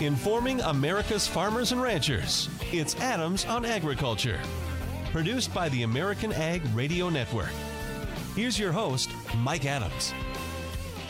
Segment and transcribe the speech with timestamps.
[0.00, 2.48] informing America's farmers and ranchers.
[2.72, 4.38] It's Adams on Agriculture,
[5.10, 7.50] produced by the American Ag Radio Network.
[8.36, 10.14] Here's your host, Mike Adams.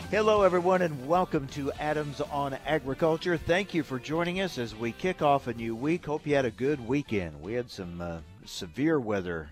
[0.09, 3.37] Hello, everyone, and welcome to Adams on Agriculture.
[3.37, 6.07] Thank you for joining us as we kick off a new week.
[6.07, 7.41] Hope you had a good weekend.
[7.43, 9.49] We had some uh, severe weather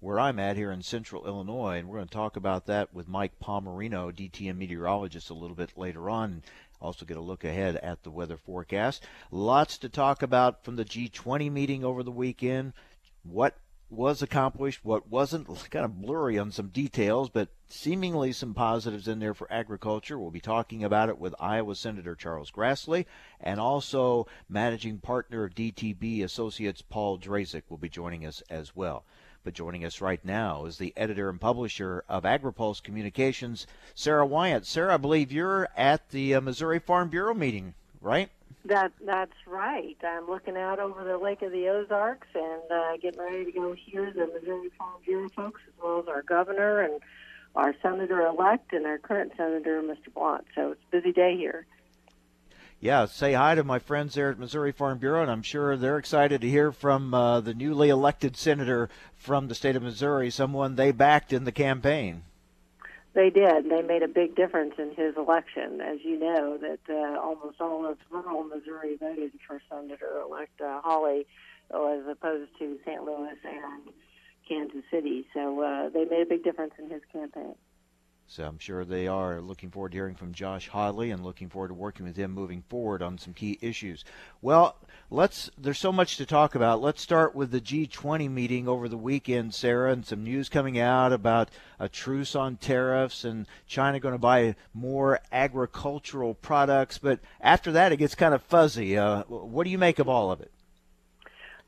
[0.00, 3.08] where I'm at here in central Illinois, and we're going to talk about that with
[3.08, 6.42] Mike Palmerino, DTN meteorologist, a little bit later on.
[6.80, 9.02] Also, get a look ahead at the weather forecast.
[9.30, 12.72] Lots to talk about from the G20 meeting over the weekend.
[13.22, 13.56] What
[13.88, 19.18] was accomplished, what wasn't, kind of blurry on some details, but seemingly some positives in
[19.18, 20.18] there for agriculture.
[20.18, 23.06] We'll be talking about it with Iowa Senator Charles Grassley
[23.40, 29.04] and also managing partner of DTB Associates Paul Drazek will be joining us as well.
[29.46, 34.66] But joining us right now is the editor and publisher of AgriPulse Communications, Sarah Wyant.
[34.66, 38.28] Sarah, I believe you're at the uh, Missouri Farm Bureau meeting, right?
[38.64, 39.96] That that's right.
[40.02, 43.72] I'm looking out over the Lake of the Ozarks and uh, getting ready to go
[43.72, 47.00] hear the Missouri Farm Bureau folks, as well as our governor and
[47.54, 50.12] our senator elect and our current senator, Mr.
[50.12, 50.44] Blunt.
[50.56, 51.66] So it's a busy day here.
[52.78, 55.96] Yeah, say hi to my friends there at Missouri Farm Bureau, and I'm sure they're
[55.96, 60.76] excited to hear from uh, the newly elected senator from the state of Missouri, someone
[60.76, 62.22] they backed in the campaign.
[63.14, 63.70] They did.
[63.70, 65.80] They made a big difference in his election.
[65.80, 71.26] As you know, that uh, almost all of rural Missouri voted for Senator-elect uh, Hawley,
[71.70, 73.02] as opposed to St.
[73.04, 73.88] Louis and
[74.46, 75.26] Kansas City.
[75.32, 77.54] So uh, they made a big difference in his campaign.
[78.28, 81.68] So I'm sure they are looking forward to hearing from Josh Hawley and looking forward
[81.68, 84.04] to working with him moving forward on some key issues.
[84.42, 84.76] Well,
[85.10, 86.82] let's there's so much to talk about.
[86.82, 91.12] Let's start with the G20 meeting over the weekend, Sarah, and some news coming out
[91.12, 96.98] about a truce on tariffs and China going to buy more agricultural products.
[96.98, 98.98] But after that, it gets kind of fuzzy.
[98.98, 100.50] Uh, what do you make of all of it?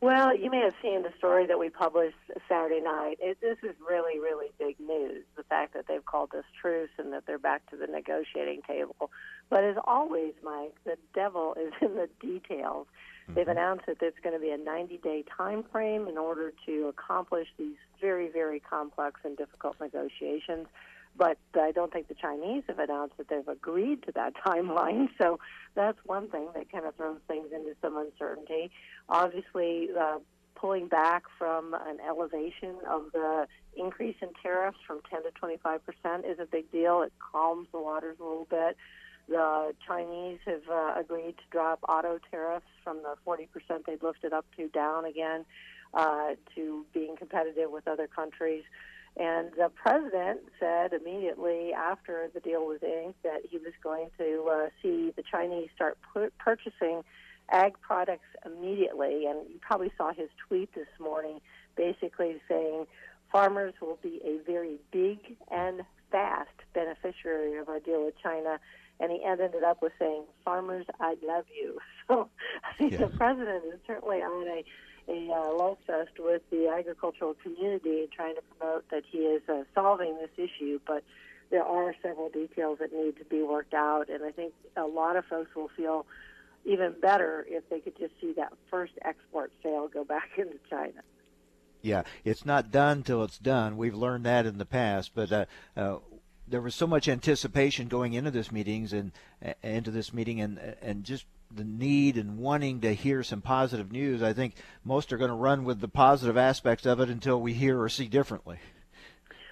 [0.00, 2.16] Well, you may have seen the story that we published
[2.48, 3.16] Saturday night.
[3.20, 5.24] It, this is really, really big news.
[5.36, 9.10] The fact that they've called this truce and that they're back to the negotiating table.
[9.50, 12.86] But as always, Mike, the devil is in the details.
[13.24, 13.34] Mm-hmm.
[13.34, 17.48] They've announced that there's going to be a 90-day time frame in order to accomplish
[17.58, 20.68] these very, very complex and difficult negotiations
[21.18, 25.08] but I don't think the Chinese have announced that they've agreed to that timeline.
[25.18, 25.38] So
[25.74, 28.70] that's one thing that kind of throws things into some uncertainty.
[29.08, 30.18] Obviously, uh,
[30.54, 33.46] pulling back from an elevation of the
[33.76, 37.02] increase in tariffs from 10 to 25 percent is a big deal.
[37.02, 38.76] It calms the waters a little bit.
[39.28, 44.32] The Chinese have uh, agreed to drop auto tariffs from the 40 percent they've lifted
[44.32, 45.44] up to down again
[45.94, 48.64] uh, to being competitive with other countries.
[49.16, 54.48] And the president said immediately after the deal was inked that he was going to
[54.50, 57.02] uh, see the Chinese start pu- purchasing
[57.50, 59.26] ag products immediately.
[59.26, 61.40] And you probably saw his tweet this morning
[61.76, 62.86] basically saying
[63.32, 68.58] farmers will be a very big and fast beneficiary of our deal with China.
[69.00, 71.78] And he ended up with saying, Farmers, I love you.
[72.08, 72.30] So
[72.64, 73.00] I think yeah.
[73.00, 74.64] the president is certainly on a
[75.08, 79.62] a uh, love fest with the agricultural community trying to promote that he is uh,
[79.74, 80.78] solving this issue.
[80.86, 81.02] But
[81.50, 85.16] there are several details that need to be worked out, and I think a lot
[85.16, 86.06] of folks will feel
[86.64, 91.02] even better if they could just see that first export sale go back into China.
[91.80, 93.76] Yeah, it's not done till it's done.
[93.76, 95.44] We've learned that in the past, but uh,
[95.76, 95.98] uh,
[96.46, 99.12] there was so much anticipation going into this meetings and
[99.44, 103.90] uh, into this meeting, and and just the need and wanting to hear some positive
[103.90, 104.54] news, I think
[104.84, 107.88] most are going to run with the positive aspects of it until we hear or
[107.88, 108.58] see differently.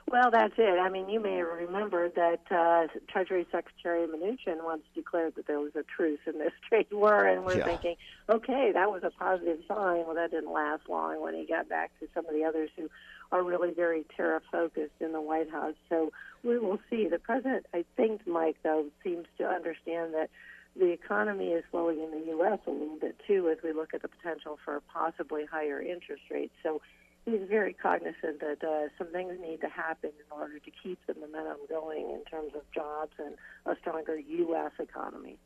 [0.08, 0.78] Well, that's it.
[0.78, 5.74] I mean, you may remember that uh, Treasury Secretary Mnuchin once declared that there was
[5.74, 7.64] a truce in this trade war, and we're yeah.
[7.64, 7.96] thinking,
[8.28, 10.04] okay, that was a positive sign.
[10.06, 12.88] Well, that didn't last long when he got back to some of the others who
[13.32, 15.74] are really very tariff focused in the White House.
[15.88, 16.12] So
[16.44, 17.08] we will see.
[17.08, 20.30] The president, I think, Mike, though, seems to understand that
[20.78, 22.58] the economy is slowing in the U.S.
[22.66, 26.54] a little bit too as we look at the potential for possibly higher interest rates.
[26.62, 26.80] So
[27.24, 31.14] he's very cognizant that uh, some things need to happen in order to keep the
[31.14, 33.34] momentum going in terms of jobs and
[33.66, 34.72] a stronger U.S.
[34.78, 35.38] economy.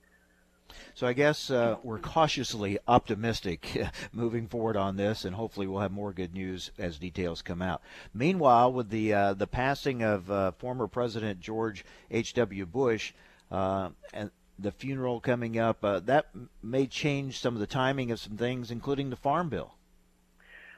[0.94, 5.93] So I guess uh, we're cautiously optimistic moving forward on this, and hopefully we'll have
[5.93, 7.82] more good news as details come out.
[8.15, 12.35] Meanwhile, with the uh, the passing of uh, former President George H.
[12.35, 12.67] W.
[12.67, 13.12] Bush,
[13.50, 14.31] uh, and
[14.62, 16.27] the funeral coming up, uh, that
[16.62, 19.75] may change some of the timing of some things, including the farm bill.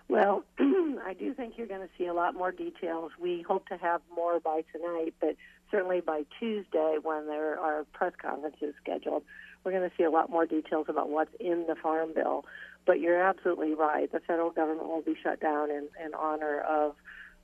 [0.08, 3.12] Well, I do think you're going to see a lot more details.
[3.20, 5.36] We hope to have more by tonight, but
[5.70, 9.22] certainly by Tuesday when there are press conferences scheduled,
[9.64, 12.44] we're going to see a lot more details about what's in the Farm Bill.
[12.84, 14.10] But you're absolutely right.
[14.10, 16.94] The federal government will be shut down in, in honor of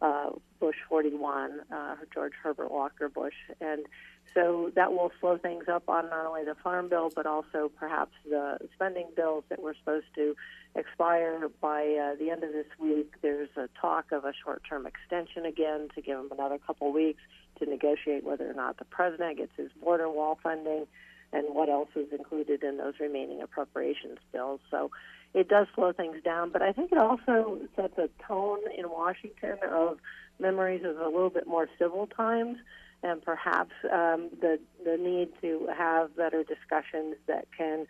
[0.03, 0.31] uh,
[0.61, 3.87] Bush 41, uh, George Herbert Walker Bush, and
[4.35, 8.13] so that will slow things up on not only the farm bill but also perhaps
[8.29, 10.35] the spending bills that were supposed to
[10.75, 13.13] expire by uh, the end of this week.
[13.23, 17.21] There's a talk of a short-term extension again to give them another couple weeks
[17.59, 20.87] to negotiate whether or not the president gets his border wall funding
[21.33, 24.61] and what else is included in those remaining appropriations bills.
[24.71, 24.91] So
[25.35, 29.59] it does slow things down, but I think it also sets a tone in Washington
[29.71, 29.99] of
[30.39, 32.59] memories of a little bit more civil times
[33.03, 37.87] and perhaps um, the the need to have better discussions that can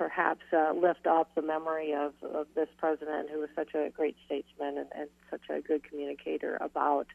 [0.00, 4.16] perhaps uh, lift up the memory of, of this president who was such a great
[4.24, 7.06] statesman and, and such a good communicator about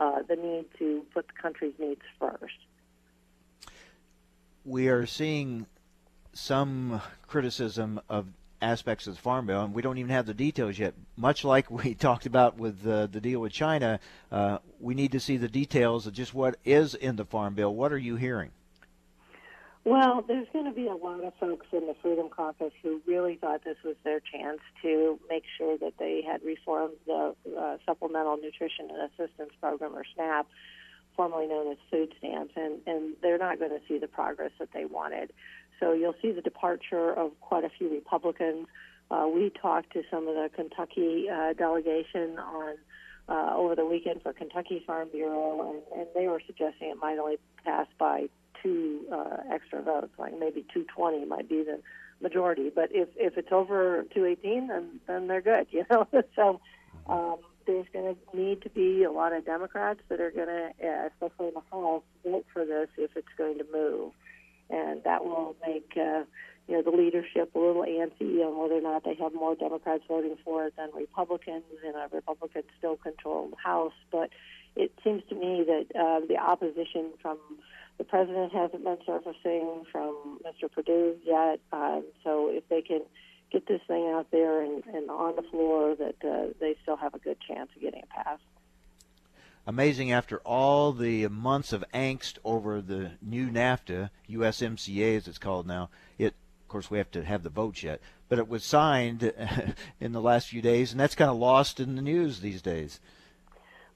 [0.00, 2.66] uh, the need to put the country's needs first.
[4.64, 5.66] We are seeing
[6.32, 8.26] some criticism of
[8.62, 10.94] aspects of the Farm Bill, and we don't even have the details yet.
[11.16, 14.00] Much like we talked about with uh, the deal with China,
[14.30, 17.74] uh, we need to see the details of just what is in the Farm Bill.
[17.74, 18.50] What are you hearing?
[19.84, 23.34] Well, there's going to be a lot of folks in the Freedom Caucus who really
[23.34, 28.36] thought this was their chance to make sure that they had reformed the uh, Supplemental
[28.36, 30.46] Nutrition and Assistance Program, or SNAP,
[31.16, 34.68] formerly known as food stamps, and, and they're not going to see the progress that
[34.72, 35.32] they wanted.
[35.80, 38.66] So you'll see the departure of quite a few Republicans.
[39.10, 42.76] Uh, we talked to some of the Kentucky uh, delegation on
[43.28, 47.18] uh, over the weekend for Kentucky Farm Bureau, and, and they were suggesting it might
[47.18, 48.28] only pass by
[48.62, 51.80] two uh, extra votes, like maybe 220 might be the
[52.20, 52.70] majority.
[52.74, 56.06] But if if it's over 218, then then they're good, you know.
[56.34, 56.60] so
[57.06, 60.70] um, there's going to need to be a lot of Democrats that are going to,
[60.82, 64.12] uh, especially in the House, vote for this if it's going to move
[64.72, 66.24] and that will make uh,
[66.66, 70.02] you know the leadership a little antsy on whether or not they have more Democrats
[70.08, 73.92] voting for it than Republicans, and uh, Republicans still control the House.
[74.10, 74.30] But
[74.74, 77.38] it seems to me that uh, the opposition from
[77.98, 80.72] the president hasn't been surfacing from Mr.
[80.72, 81.60] Perdue yet.
[81.72, 83.02] Um, so if they can
[83.52, 87.14] get this thing out there and, and on the floor, that uh, they still have
[87.14, 88.42] a good chance of getting it passed
[89.66, 95.66] amazing after all the months of angst over the new NAFTA, USMCA as it's called
[95.66, 95.88] now.
[96.18, 99.32] It, of course, we have to have the votes yet, but it was signed
[100.00, 103.00] in the last few days, and that's kind of lost in the news these days.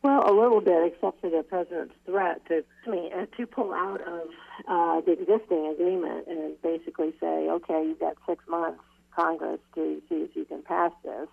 [0.02, 4.00] Well, a little bit, except for the president's threat to me uh, to pull out
[4.02, 4.28] of
[4.68, 8.82] uh, the existing agreement and basically say, okay, you've got six months,
[9.16, 11.28] Congress, to see if you can pass this.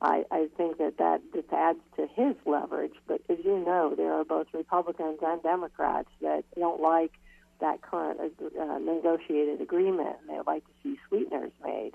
[0.00, 2.94] I, I think that that just adds to his leverage.
[3.06, 7.12] But as you know, there are both Republicans and Democrats that don't like
[7.62, 11.92] that current uh, negotiated agreement, they would like to see sweeteners made.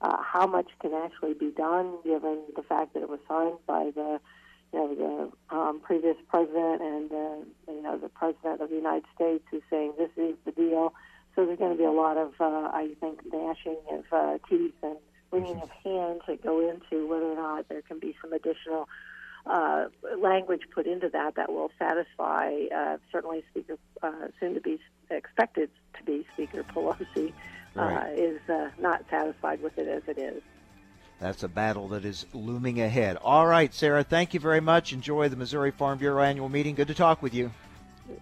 [0.00, 3.90] Uh, how much can actually be done, given the fact that it was signed by
[3.94, 4.20] the
[4.72, 9.04] you know the um, previous president and uh, you know the president of the United
[9.14, 10.92] States, who's saying this is the deal.
[11.34, 14.74] So there's going to be a lot of, uh, I think, gnashing of uh, teeth
[14.82, 14.96] and
[15.32, 18.88] wringing of hands that go into whether or not there can be some additional
[19.46, 19.86] uh,
[20.18, 25.70] language put into that that will satisfy uh, certainly Speaker uh, soon to be expected
[25.98, 27.32] to be Speaker Pelosi
[27.76, 28.18] uh, right.
[28.18, 30.42] is uh, not satisfied with it as it is.
[31.20, 33.16] That's a battle that is looming ahead.
[33.16, 34.92] All right, Sarah, thank you very much.
[34.92, 36.74] Enjoy the Missouri Farm Bureau annual meeting.
[36.74, 37.50] Good to talk with you.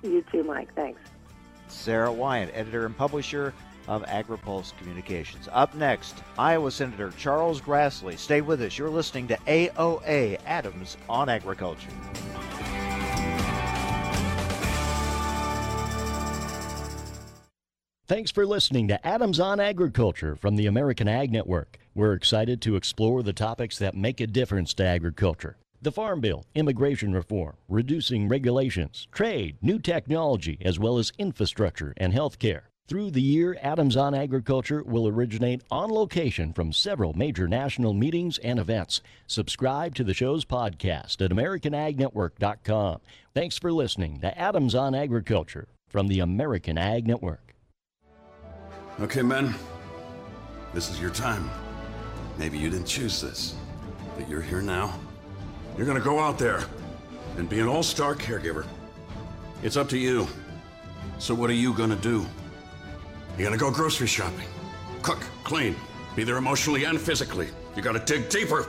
[0.03, 0.75] You too, Mike.
[0.75, 1.01] Thanks.
[1.73, 3.53] Sarah Wyant, editor and publisher
[3.89, 5.49] of AgriPulse Communications.
[5.53, 8.17] Up next, Iowa Senator Charles Grassley.
[8.19, 8.79] Stay with us.
[8.79, 11.89] You're listening to AOA Adams on Agriculture.
[18.07, 21.79] Thanks for listening to Adams on Agriculture from the American Ag Network.
[21.95, 25.57] We're excited to explore the topics that make a difference to agriculture.
[25.83, 32.13] The Farm Bill, immigration reform, reducing regulations, trade, new technology, as well as infrastructure and
[32.13, 32.71] health care.
[32.87, 38.39] Through the year, Adams on Agriculture will originate on location from several major national meetings
[38.39, 39.01] and events.
[39.27, 43.01] Subscribe to the show's podcast at AmericanAgNetwork.com.
[43.35, 47.57] Thanks for listening to Adams on Agriculture from the American Ag Network.
[49.01, 49.53] Okay, men,
[50.75, 51.51] this is your time.
[52.39, 53.57] Maybe you didn't choose this,
[54.17, 54.97] but you're here now.
[55.77, 56.65] You're gonna go out there
[57.37, 58.67] and be an all star caregiver.
[59.63, 60.27] It's up to you.
[61.19, 62.27] So, what are you gonna do?
[63.39, 64.49] You're gonna go grocery shopping.
[65.03, 65.75] Cook, clean,
[66.15, 67.49] be there emotionally and physically.
[67.75, 68.67] You gotta dig deeper.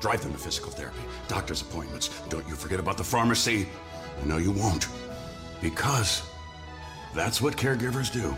[0.00, 2.08] Drive them to physical therapy, doctor's appointments.
[2.28, 3.68] Don't you forget about the pharmacy.
[4.22, 4.86] I know you won't.
[5.60, 6.22] Because
[7.14, 8.36] that's what caregivers do.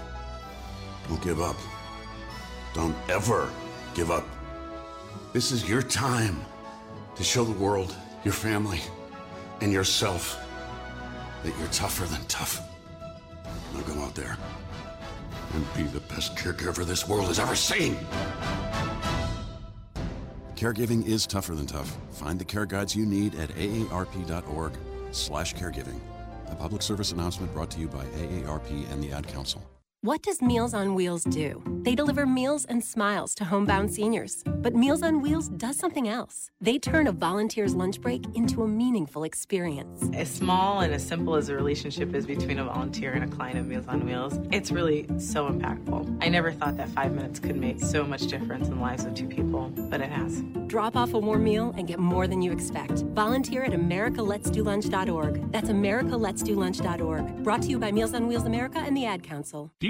[1.08, 1.56] Don't give up.
[2.72, 3.50] Don't ever
[3.94, 4.24] give up.
[5.34, 6.40] This is your time
[7.20, 8.80] to show the world, your family,
[9.60, 10.42] and yourself
[11.42, 12.66] that you're tougher than tough.
[13.74, 14.38] Now go out there
[15.52, 17.94] and be the best caregiver this world has ever seen.
[20.56, 21.94] Caregiving is tougher than tough.
[22.12, 24.72] Find the care guides you need at aarp.org
[25.10, 26.00] slash caregiving.
[26.48, 29.62] A public service announcement brought to you by AARP and the Ad Council.
[30.02, 31.62] What does Meals on Wheels do?
[31.82, 34.42] They deliver meals and smiles to homebound seniors.
[34.46, 36.50] But Meals on Wheels does something else.
[36.58, 40.08] They turn a volunteer's lunch break into a meaningful experience.
[40.14, 43.58] As small and as simple as a relationship is between a volunteer and a client
[43.58, 46.16] of Meals on Wheels, it's really so impactful.
[46.22, 49.12] I never thought that five minutes could make so much difference in the lives of
[49.12, 50.42] two people, but it has.
[50.66, 53.02] Drop off a warm meal and get more than you expect.
[53.12, 55.52] Volunteer at americaletsdolunch.org.
[55.52, 57.42] That's americaletsdolunch.org.
[57.44, 59.70] Brought to you by Meals on Wheels America and the Ad Council.
[59.78, 59.89] Do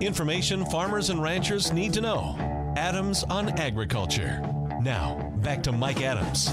[0.00, 2.36] Information farmers and ranchers need to know.
[2.76, 4.40] Adams on Agriculture.
[4.80, 6.50] Now, back to Mike Adams.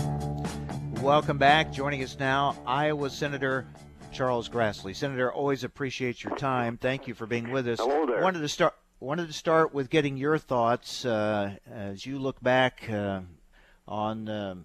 [1.00, 1.72] Welcome back.
[1.72, 3.68] Joining us now, Iowa Senator
[4.12, 4.96] Charles Grassley.
[4.96, 6.78] Senator, always appreciate your time.
[6.78, 7.80] Thank you for being with us.
[7.80, 8.24] Hello there.
[8.24, 8.74] Wanted to start.
[9.00, 13.22] Wanted to start with getting your thoughts uh, as you look back uh,
[13.88, 14.56] on uh,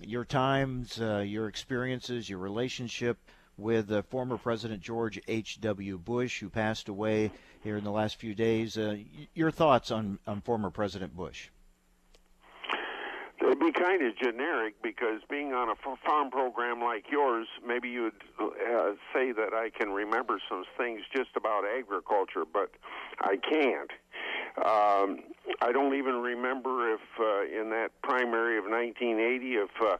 [0.00, 3.18] your times, uh, your experiences, your relationship
[3.62, 5.98] with uh, former President George H.W.
[5.98, 7.30] Bush, who passed away
[7.62, 8.76] here in the last few days.
[8.76, 8.96] Uh,
[9.34, 11.48] your thoughts on, on former President Bush?
[13.40, 15.74] It'd be kind of generic because being on a
[16.06, 21.30] farm program like yours, maybe you'd uh, say that I can remember some things just
[21.36, 22.70] about agriculture, but
[23.20, 23.90] I can't.
[24.58, 25.24] Um,
[25.60, 29.96] I don't even remember if uh, in that primary of 1980 if uh,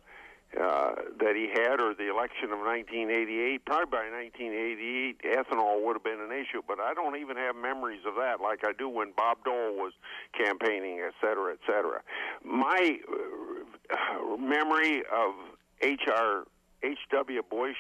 [0.61, 3.65] uh, that he had, or the election of 1988.
[3.65, 8.01] Probably by 1988, ethanol would have been an issue, but I don't even have memories
[8.07, 9.93] of that like I do when Bob Dole was
[10.37, 12.03] campaigning, et cetera, et cetera.
[12.45, 15.33] My uh, memory of
[15.81, 16.45] H.R.
[16.83, 17.43] H.W.
[17.51, 17.77] Bush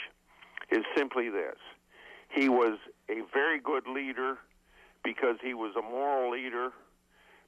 [0.70, 1.58] is simply this.
[2.30, 2.78] He was
[3.10, 4.38] a very good leader
[5.04, 6.70] because he was a moral leader,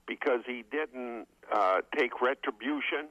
[0.06, 3.08] because he didn't uh, take retribution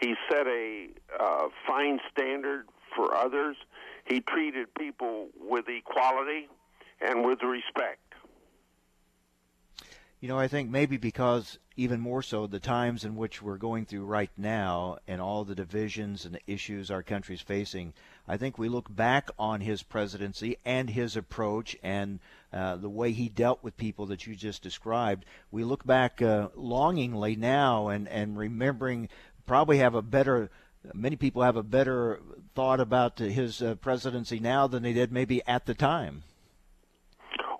[0.00, 0.88] he set a
[1.18, 2.66] uh, fine standard
[2.96, 3.56] for others.
[4.04, 6.48] He treated people with equality
[7.00, 8.00] and with respect.
[10.20, 13.86] You know, I think maybe because even more so the times in which we're going
[13.86, 17.94] through right now and all the divisions and the issues our country's facing,
[18.28, 22.20] I think we look back on his presidency and his approach and
[22.52, 25.24] uh, the way he dealt with people that you just described.
[25.50, 29.08] We look back uh, longingly now and, and remembering
[29.46, 30.50] probably have a better
[30.94, 32.20] many people have a better
[32.54, 36.22] thought about his uh, presidency now than they did maybe at the time.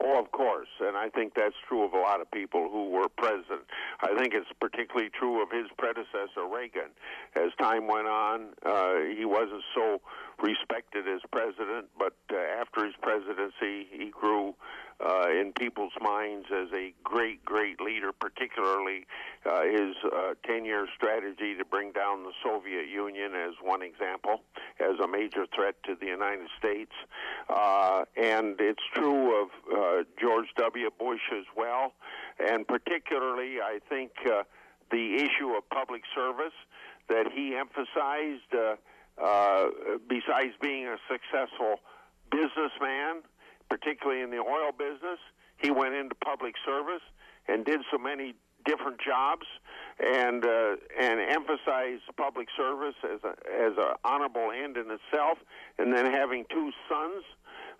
[0.02, 3.08] Oh, of course, and I think that's true of a lot of people who were
[3.08, 3.62] president.
[4.00, 6.90] I think it's particularly true of his predecessor Reagan.
[7.36, 10.00] As time went on, uh, he wasn't so
[10.42, 14.54] respected as president, but uh, after his presidency, he grew
[15.04, 19.06] uh, in people's minds as a great, great leader, particularly
[19.46, 19.94] uh, his
[20.46, 24.42] 10 uh, year strategy to bring down the Soviet Union as one example,
[24.78, 26.92] as a major threat to the United States.
[27.48, 30.90] Uh, and it's true of uh, George W.
[30.98, 31.92] Bush as well.
[32.38, 34.12] And particularly, I think
[34.90, 36.54] the issue of public service
[37.08, 38.50] that he emphasized,
[40.08, 41.80] besides being a successful
[42.30, 43.22] businessman,
[43.70, 45.18] particularly in the oil business.
[45.58, 47.02] He went into public service
[47.48, 48.34] and did so many
[48.66, 49.46] different jobs
[49.98, 55.38] and uh, and emphasized public service as a as a honorable end in itself
[55.78, 57.24] and then having two sons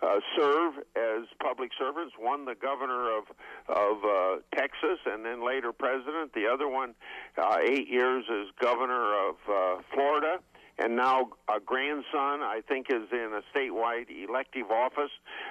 [0.03, 2.15] uh, serve as public servants.
[2.19, 3.25] One, the governor of
[3.69, 6.33] of uh, Texas, and then later president.
[6.35, 6.95] The other one,
[7.37, 10.39] uh, eight years as governor of uh, Florida.
[10.81, 15.11] And now a grandson, I think, is in a statewide elective office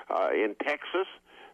[0.09, 1.07] uh, in Texas.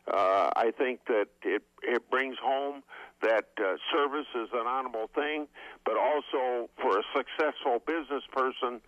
[0.08, 2.84] Uh, I think that it it brings home
[3.22, 5.48] that uh, service is an honorable thing,
[5.84, 8.82] but also for a successful business person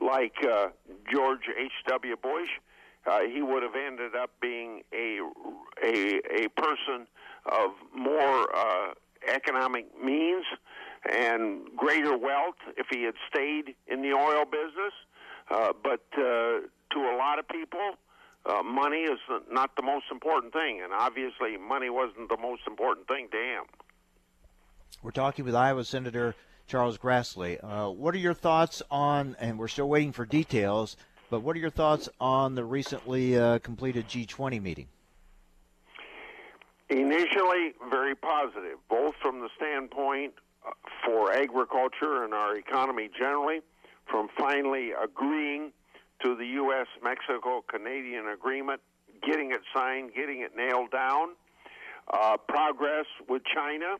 [0.00, 0.68] like uh,
[1.12, 1.72] George H.
[1.88, 2.16] W.
[2.16, 2.48] Bush,
[3.06, 5.18] uh, he would have ended up being a
[5.84, 7.06] a a person
[7.46, 8.92] of more uh,
[9.28, 10.44] economic means
[11.08, 14.92] and greater wealth if he had stayed in the oil business.
[15.50, 16.60] Uh, but uh,
[16.92, 17.96] to a lot of people,
[18.46, 19.18] uh, money is
[19.50, 23.64] not the most important thing, and obviously, money wasn't the most important thing to him.
[25.02, 26.34] We're talking with Iowa Senator
[26.66, 27.58] Charles Grassley.
[27.62, 30.96] Uh, what are your thoughts on, and we're still waiting for details,
[31.28, 34.86] but what are your thoughts on the recently uh, completed G20 meeting?
[36.88, 40.34] Initially, very positive, both from the standpoint
[41.04, 43.60] for agriculture and our economy generally,
[44.10, 45.72] from finally agreeing
[46.24, 46.86] to the U.S.
[47.02, 48.80] Mexico Canadian agreement,
[49.26, 51.30] getting it signed, getting it nailed down.
[52.12, 53.96] Uh, progress with China,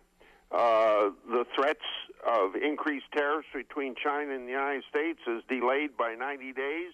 [0.52, 1.84] uh, the threats
[2.26, 6.92] of increased tariffs between China and the United States is delayed by 90 days,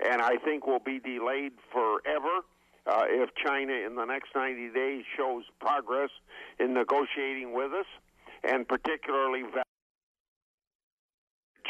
[0.00, 2.44] and I think will be delayed forever.
[2.86, 6.10] Uh, if China in the next 90 days shows progress
[6.58, 7.86] in negotiating with us,
[8.48, 9.42] and particularly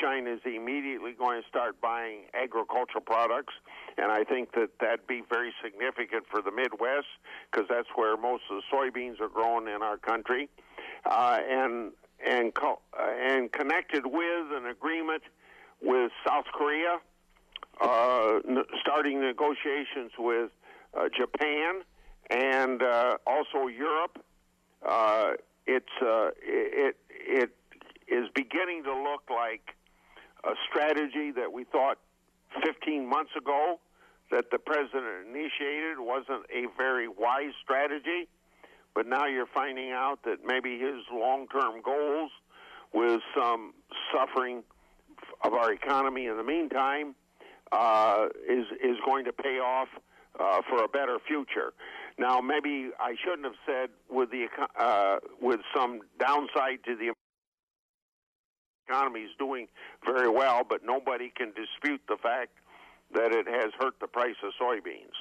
[0.00, 3.54] China is immediately going to start buying agricultural products,
[3.97, 7.06] and I think that that'd be very significant for the Midwest
[7.50, 10.49] because that's where most of the soybeans are grown in our country,
[11.04, 11.92] uh, and
[12.25, 15.23] and co- uh, and connected with an agreement
[15.83, 16.99] with South Korea,
[17.80, 20.50] uh, n- starting negotiations with
[20.95, 21.83] uh, Japan
[22.30, 24.18] and uh, also Europe.
[25.68, 25.87] Uh, it's
[26.42, 27.50] it it
[28.08, 29.74] is beginning to look like
[30.44, 31.98] a strategy that we thought
[32.64, 33.81] 15 months ago
[34.31, 38.29] that the president initiated wasn't a very wise strategy.
[38.94, 42.31] But now you're finding out that maybe his long term goals,
[42.94, 43.74] with some
[44.12, 44.62] suffering
[45.42, 47.14] of our economy in the meantime,
[47.72, 49.88] uh, is, is going to pay off
[50.40, 51.74] uh, for a better future.
[52.18, 54.46] Now, maybe I shouldn't have said with the
[54.79, 57.12] uh, with some downside to the
[58.88, 59.68] economy is doing
[60.05, 62.52] very well, but nobody can dispute the fact
[63.12, 65.14] that it has hurt the price of soybeans.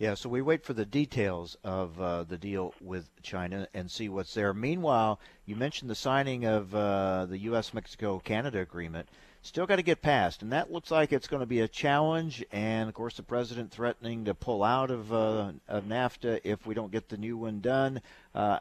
[0.00, 4.08] Yeah, so we wait for the details of uh, the deal with China and see
[4.08, 4.54] what's there.
[4.54, 7.74] Meanwhile, you mentioned the signing of uh, the U.S.
[7.74, 9.10] Mexico Canada agreement.
[9.42, 12.42] Still got to get passed, and that looks like it's going to be a challenge.
[12.50, 16.74] And of course, the president threatening to pull out of, uh, of NAFTA if we
[16.74, 18.00] don't get the new one done.
[18.34, 18.60] Uh,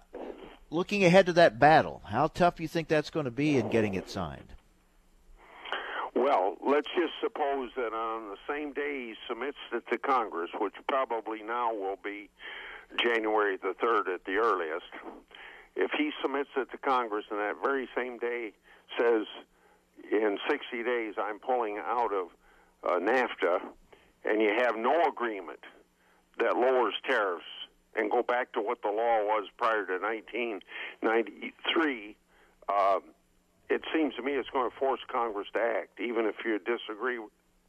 [0.69, 3.93] looking ahead to that battle, how tough you think that's going to be in getting
[3.93, 4.56] it signed?
[6.15, 10.73] Well, let's just suppose that on the same day he submits it to Congress, which
[10.87, 12.29] probably now will be
[12.97, 14.87] January the 3rd at the earliest,
[15.75, 18.53] if he submits it to Congress and that very same day
[18.97, 19.27] says,
[20.11, 22.29] in 60 days, I'm pulling out of
[22.83, 23.59] uh, NAFTA,
[24.25, 25.59] and you have no agreement
[26.39, 27.45] that lowers tariffs
[27.95, 32.15] and go back to what the law was prior to 1993,
[32.69, 32.99] uh,
[33.69, 37.19] it seems to me it's going to force Congress to act, even if you disagree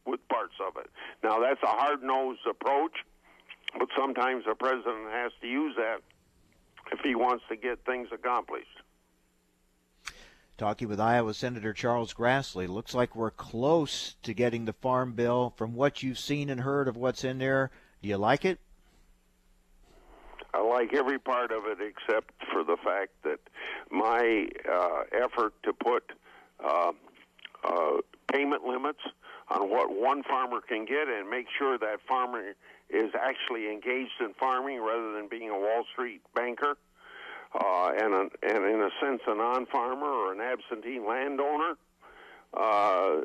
[0.05, 0.89] with parts of it.
[1.23, 2.93] Now, that's a hard nosed approach,
[3.77, 6.01] but sometimes the president has to use that
[6.91, 8.81] if he wants to get things accomplished.
[10.57, 15.53] Talking with Iowa Senator Charles Grassley, looks like we're close to getting the farm bill.
[15.55, 18.59] From what you've seen and heard of what's in there, do you like it?
[20.53, 23.39] I like every part of it except for the fact that
[23.89, 26.11] my uh, effort to put
[26.63, 26.91] uh,
[27.63, 27.97] uh,
[28.31, 28.99] payment limits
[29.49, 32.53] on what one farmer can get and make sure that farmer
[32.89, 36.77] is actually engaged in farming rather than being a Wall Street banker.
[37.53, 41.75] Uh, and, a, and in a sense, a non-farmer or an absentee landowner.
[42.53, 43.21] Uh,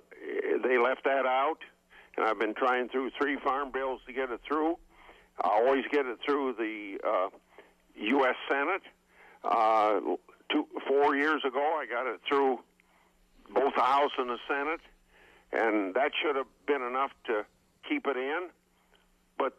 [0.65, 1.59] they left that out,
[2.17, 4.79] and I've been trying through three farm bills to get it through.
[5.42, 7.29] I always get it through the uh,
[7.94, 8.35] U.S.
[8.49, 8.83] Senate.
[9.44, 10.01] Uh,
[10.51, 12.61] two, four years ago, I got it through
[13.53, 14.81] both the House and the Senate,
[15.53, 17.44] and that should have been enough to
[17.88, 18.49] keep it in.
[19.38, 19.57] But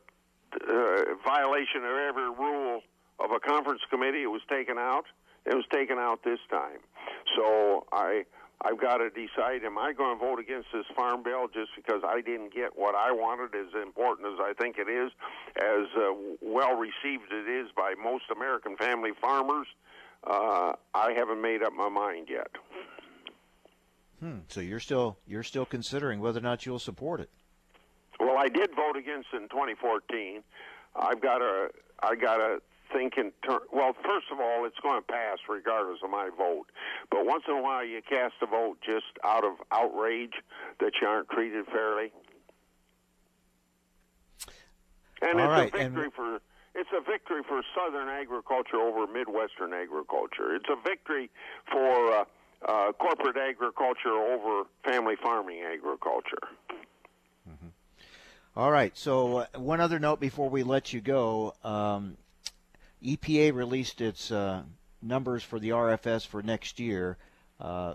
[0.53, 2.81] uh, violation of every rule
[3.19, 5.05] of a conference committee, it was taken out.
[5.45, 6.79] It was taken out this time.
[7.37, 8.25] So I
[8.61, 12.01] I've got to decide am I going to vote against this farm bill just because
[12.03, 15.11] I didn't get what I wanted, as important as I think it is,
[15.57, 19.67] as uh, well received it is by most American family farmers.
[20.23, 22.49] Uh, I haven't made up my mind yet.
[24.19, 24.39] Hmm.
[24.47, 27.29] So you're still you're still considering whether or not you'll support it.
[28.19, 30.41] Well, I did vote against it in 2014.
[30.95, 31.69] I've got to
[32.01, 32.61] I got to
[32.93, 36.65] think in ter- well first of all it's going to pass regardless of my vote
[37.11, 40.33] but once in a while you cast a vote just out of outrage
[40.79, 42.11] that you aren't treated fairly
[45.21, 46.13] and all it's right, a victory and...
[46.13, 46.39] for
[46.75, 51.29] it's a victory for southern agriculture over midwestern agriculture it's a victory
[51.71, 52.25] for uh,
[52.65, 56.47] uh, corporate agriculture over family farming agriculture
[57.47, 57.67] mm-hmm.
[58.55, 58.97] all right.
[58.97, 61.53] So, uh, one other note before we let you go.
[61.63, 62.17] Um,
[63.03, 64.63] EPA released its uh,
[65.01, 67.17] numbers for the RFS for next year.
[67.59, 67.93] Uh,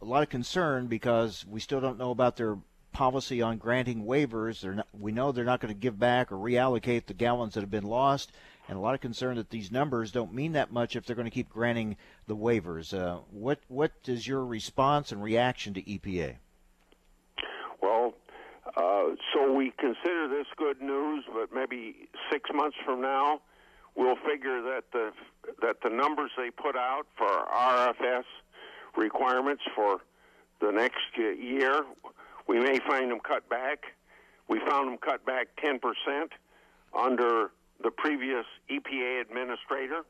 [0.00, 2.56] a lot of concern because we still don't know about their
[2.92, 4.64] policy on granting waivers.
[4.64, 7.70] Not, we know they're not going to give back or reallocate the gallons that have
[7.70, 8.32] been lost,
[8.68, 11.26] and a lot of concern that these numbers don't mean that much if they're going
[11.26, 12.94] to keep granting the waivers.
[12.94, 16.36] Uh, what what is your response and reaction to EPA?
[17.82, 18.14] Well,
[18.76, 23.40] uh, so we consider this good news, but maybe six months from now,
[24.00, 25.12] we'll figure that the
[25.60, 28.24] that the numbers they put out for RFS
[28.96, 29.98] requirements for
[30.60, 31.84] the next year,
[32.48, 33.84] we may find them cut back.
[34.48, 35.78] We found them cut back 10%
[36.98, 37.50] under
[37.82, 40.02] the previous EPA administrator.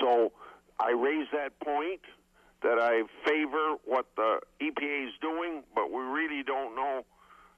[0.00, 0.32] So
[0.78, 2.00] I raise that point
[2.62, 7.04] that I favor what the EPA is doing, but we really don't know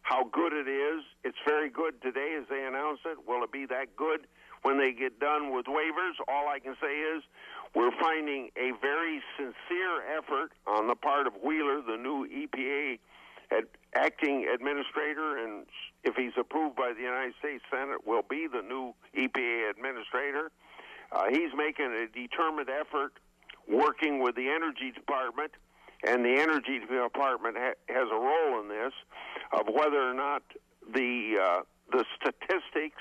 [0.03, 1.03] how good it is.
[1.25, 3.19] It's very good today as they announce it.
[3.27, 4.27] Will it be that good
[4.67, 6.19] when they get done with waivers.
[6.27, 7.23] All I can say is
[7.73, 12.99] we're finding a very sincere effort on the part of Wheeler, the new EPA
[13.53, 15.67] ad- acting administrator, and
[16.03, 20.51] if he's approved by the United States Senate, will be the new EPA administrator.
[21.13, 23.13] Uh, he's making a determined effort
[23.69, 25.53] working with the Energy Department,
[26.05, 28.93] and the Energy Department ha- has a role in this
[29.53, 30.43] of whether or not
[30.93, 31.61] the uh,
[31.93, 33.01] the statistics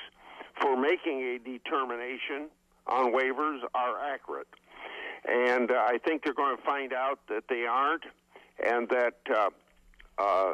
[0.62, 2.50] for making a determination
[2.88, 4.48] on waivers are accurate.
[5.28, 8.04] And uh, I think they're going to find out that they aren't,
[8.64, 9.50] and that uh,
[10.18, 10.54] uh, uh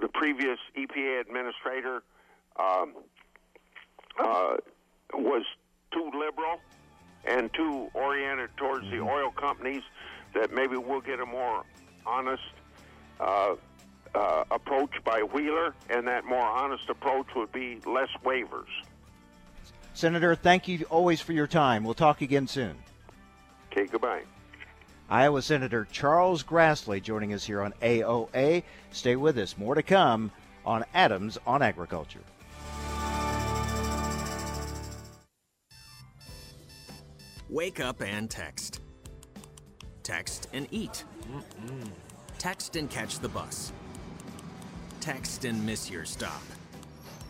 [0.00, 2.02] the previous EPA administrator
[2.58, 2.94] um,
[4.18, 4.56] uh,
[5.14, 5.44] was
[5.92, 6.60] too liberal
[7.24, 9.82] and too oriented towards the oil companies.
[10.34, 11.64] That maybe we'll get a more
[12.04, 12.42] honest
[13.20, 13.54] uh,
[14.50, 18.66] approach by Wheeler, and that more honest approach would be less waivers.
[19.96, 21.82] Senator, thank you always for your time.
[21.82, 22.76] We'll talk again soon.
[23.72, 24.24] Okay, goodbye.
[25.08, 28.62] Iowa Senator Charles Grassley joining us here on AOA.
[28.90, 29.56] Stay with us.
[29.56, 30.30] More to come
[30.66, 32.20] on Adams on Agriculture.
[37.48, 38.82] Wake up and text.
[40.02, 41.04] Text and eat.
[41.32, 41.88] Mm-mm.
[42.36, 43.72] Text and catch the bus.
[45.00, 46.42] Text and miss your stop.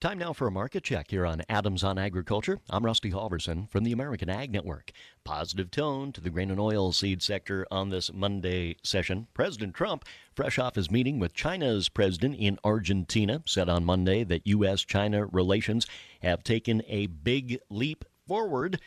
[0.00, 2.58] Time now for a market check here on Adams on Agriculture.
[2.70, 4.92] I'm Rusty Halverson from the American Ag Network.
[5.24, 9.26] Positive tone to the grain and oil seed sector on this Monday session.
[9.34, 14.46] President Trump, fresh off his meeting with China's president in Argentina, said on Monday that
[14.46, 14.86] U.S.
[14.86, 15.86] China relations
[16.22, 18.80] have taken a big leap forward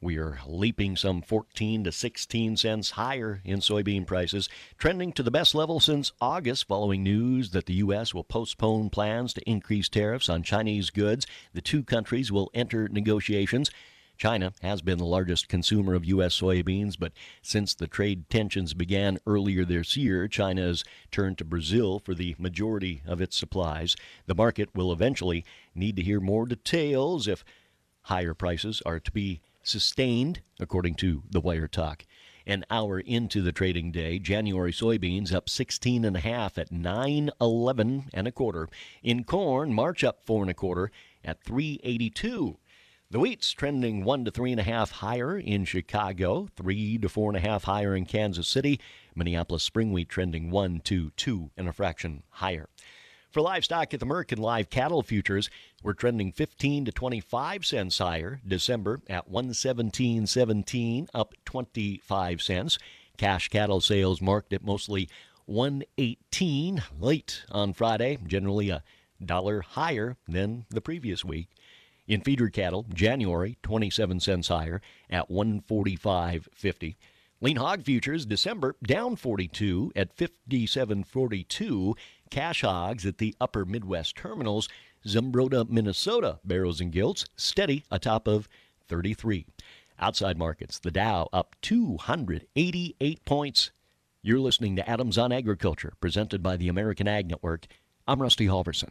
[0.00, 5.30] we are leaping some 14 to 16 cents higher in soybean prices, trending to the
[5.30, 8.14] best level since August following news that the U.S.
[8.14, 11.26] will postpone plans to increase tariffs on Chinese goods.
[11.52, 13.70] The two countries will enter negotiations.
[14.16, 16.40] China has been the largest consumer of U.S.
[16.40, 21.98] soybeans, but since the trade tensions began earlier this year, China has turned to Brazil
[21.98, 23.96] for the majority of its supplies.
[24.26, 27.44] The market will eventually need to hear more details if
[28.02, 32.04] higher prices are to be sustained, according to the Wire Talk.
[32.46, 38.04] An hour into the trading day, January soybeans up 16 and a half at 9.11
[38.14, 38.68] and a quarter.
[39.02, 40.90] In corn, March up four and a quarter
[41.22, 42.58] at 382.
[43.10, 47.30] The wheat's trending one to three and a half higher in Chicago, three to four
[47.30, 48.80] and a half higher in Kansas City.
[49.14, 52.68] Minneapolis spring wheat trending one to two and a fraction higher.
[53.30, 55.50] For livestock at the American live cattle futures,
[55.82, 58.40] we're trending 15 to 25 cents higher.
[58.46, 62.78] December at 117.17, up 25 cents.
[63.18, 65.10] Cash cattle sales marked at mostly
[65.44, 68.82] 118 late on Friday, generally a
[69.22, 71.48] dollar higher than the previous week.
[72.06, 76.96] In feeder cattle, January 27 cents higher at 145.50.
[77.40, 81.94] Lean hog futures December down 42 at 57.42.
[82.30, 84.68] Cash hogs at the upper Midwest terminals,
[85.06, 88.48] Zumbrota, Minnesota barrows and gilts steady atop of
[88.88, 89.46] 33.
[90.00, 93.70] Outside markets, the Dow up 288 points.
[94.20, 97.66] You're listening to Adams on Agriculture, presented by the American Ag Network.
[98.08, 98.90] I'm Rusty Halverson.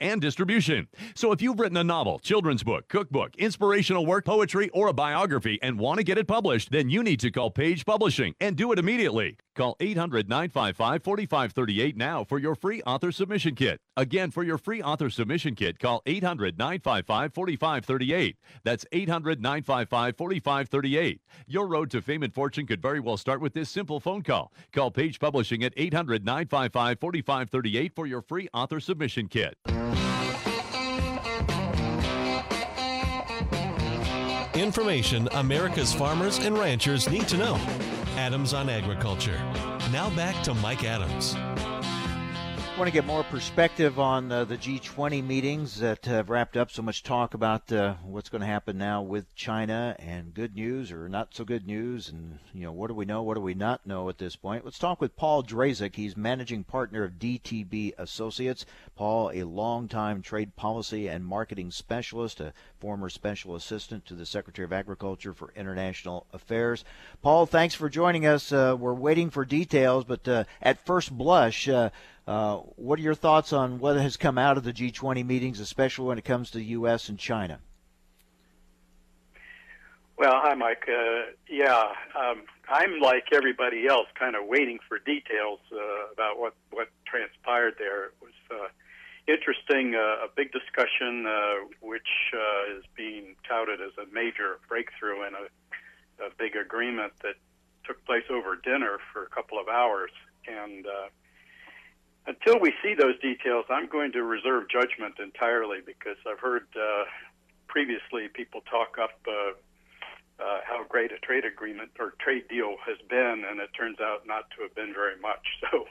[0.00, 0.88] and distribution.
[1.14, 5.58] So if you've written a novel, children's book, cookbook, inspirational work, poetry, or a biography
[5.62, 8.72] and want to get it published, then you need to call Page Publishing and do
[8.72, 9.38] it immediately.
[9.56, 13.80] Call 800 955 4538 now for your free author submission kit.
[14.00, 18.36] Again, for your free author submission kit, call 800 955 4538.
[18.64, 21.20] That's 800 955 4538.
[21.46, 24.54] Your road to fame and fortune could very well start with this simple phone call.
[24.72, 29.58] Call Page Publishing at 800 955 4538 for your free author submission kit.
[34.54, 37.56] Information America's farmers and ranchers need to know.
[38.16, 39.36] Adams on Agriculture.
[39.92, 41.36] Now back to Mike Adams.
[42.80, 46.70] Want to get more perspective on uh, the G20 meetings that have wrapped up.
[46.70, 50.90] So much talk about uh, what's going to happen now with China and good news
[50.90, 52.08] or not so good news.
[52.08, 53.22] And, you know, what do we know?
[53.22, 54.64] What do we not know at this point?
[54.64, 55.94] Let's talk with Paul Drazek.
[55.94, 58.64] He's managing partner of DTB Associates.
[58.96, 64.64] Paul, a longtime trade policy and marketing specialist, a former special assistant to the Secretary
[64.64, 66.82] of Agriculture for International Affairs.
[67.20, 68.50] Paul, thanks for joining us.
[68.52, 71.68] Uh, we're waiting for details, but uh, at first blush,
[72.30, 76.06] uh, what are your thoughts on what has come out of the G20 meetings, especially
[76.06, 77.08] when it comes to the U.S.
[77.08, 77.58] and China?
[80.16, 80.84] Well, hi, Mike.
[80.86, 86.54] Uh, yeah, um, I'm like everybody else, kind of waiting for details uh, about what
[86.70, 88.04] what transpired there.
[88.04, 88.68] It was uh,
[89.26, 95.26] interesting, uh, a big discussion, uh, which uh, is being touted as a major breakthrough
[95.26, 97.34] in a, a big agreement that
[97.84, 100.12] took place over dinner for a couple of hours,
[100.46, 101.08] and uh,
[102.26, 107.04] until we see those details, I'm going to reserve judgment entirely because I've heard uh,
[107.68, 109.52] previously people talk up uh,
[110.40, 114.26] uh, how great a trade agreement or trade deal has been, and it turns out
[114.26, 115.44] not to have been very much.
[115.70, 115.86] So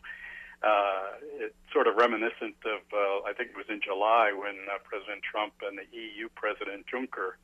[0.68, 4.76] uh, it's sort of reminiscent of, uh, I think it was in July when uh,
[4.84, 7.40] President Trump and the EU President Juncker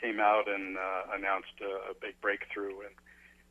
[0.00, 2.86] came out and uh, announced a, a big breakthrough.
[2.86, 2.94] And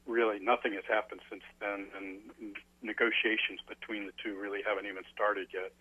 [0.09, 5.47] really nothing has happened since then, and negotiations between the two really haven't even started
[5.53, 5.71] yet.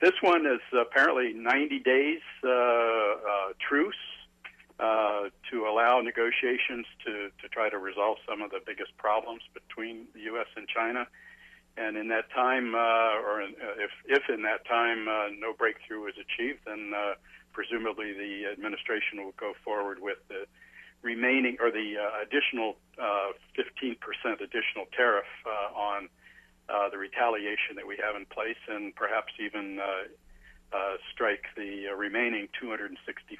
[0.00, 3.94] This one is apparently 90 days uh, uh, truce
[4.78, 10.04] uh, to allow negotiations to, to try to resolve some of the biggest problems between
[10.12, 10.48] the U.S.
[10.56, 11.06] and China.
[11.78, 15.54] And in that time, uh, or in, uh, if, if in that time uh, no
[15.56, 16.92] breakthrough is achieved, then
[17.52, 20.44] presumably the administration will go forward with the
[21.06, 23.94] remaining or the uh, additional uh, 15%
[24.42, 26.08] additional tariff uh, on
[26.68, 31.86] uh, the retaliation that we have in place, and perhaps even uh, uh, strike the
[31.96, 33.38] remaining 260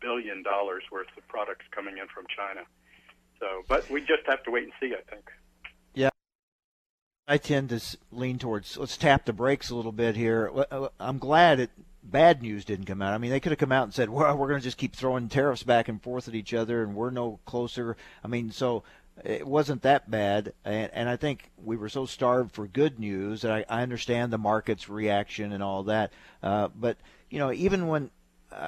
[0.00, 2.62] billion dollars worth of products coming in from China.
[3.40, 4.94] So, but we just have to wait and see.
[4.94, 5.24] I think.
[5.94, 6.10] Yeah,
[7.26, 7.80] I tend to
[8.12, 10.52] lean towards let's tap the brakes a little bit here.
[11.00, 11.70] I'm glad it
[12.10, 13.14] bad news didn't come out.
[13.14, 14.94] I mean, they could have come out and said, "Well, we're going to just keep
[14.94, 18.82] throwing tariffs back and forth at each other, and we're no closer." I mean, so
[19.24, 23.44] it wasn't that bad, and, and I think we were so starved for good news.
[23.44, 26.96] And I, I understand the market's reaction and all that, uh, but
[27.30, 28.10] you know, even when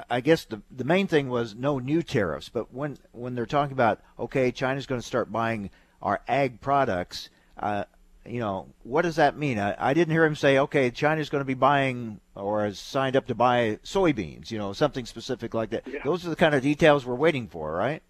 [0.09, 2.49] I guess the the main thing was no new tariffs.
[2.49, 7.29] But when when they're talking about okay, China's going to start buying our ag products,
[7.57, 7.85] uh,
[8.25, 9.57] you know, what does that mean?
[9.59, 13.15] I, I didn't hear him say okay, China's going to be buying or has signed
[13.15, 14.51] up to buy soybeans.
[14.51, 15.87] You know, something specific like that.
[15.87, 15.99] Yeah.
[16.03, 18.01] Those are the kind of details we're waiting for, right?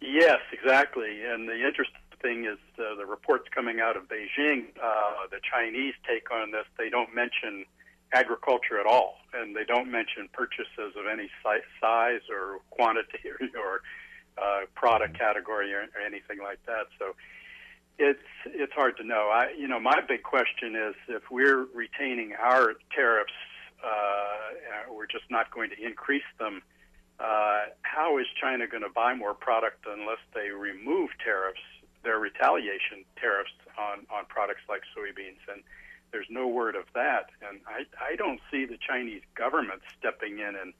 [0.00, 1.22] Yes, exactly.
[1.24, 5.94] And the interesting thing is uh, the reports coming out of Beijing, uh, the Chinese
[6.08, 7.64] take on this, they don't mention
[8.14, 13.82] agriculture at all, and they don't mention purchases of any size or quantity or
[14.38, 16.86] uh, product category or, or anything like that.
[16.98, 17.14] So
[17.98, 19.30] it's it's hard to know.
[19.32, 23.32] I you know my big question is if we're retaining our tariffs,
[23.84, 26.62] uh, we're just not going to increase them.
[27.20, 31.60] Uh, how is China going to buy more product unless they remove tariffs,
[32.02, 35.38] their retaliation tariffs on, on products like soybeans?
[35.52, 35.62] And
[36.10, 37.30] there's no word of that.
[37.48, 40.72] And I, I don't see the Chinese government stepping in and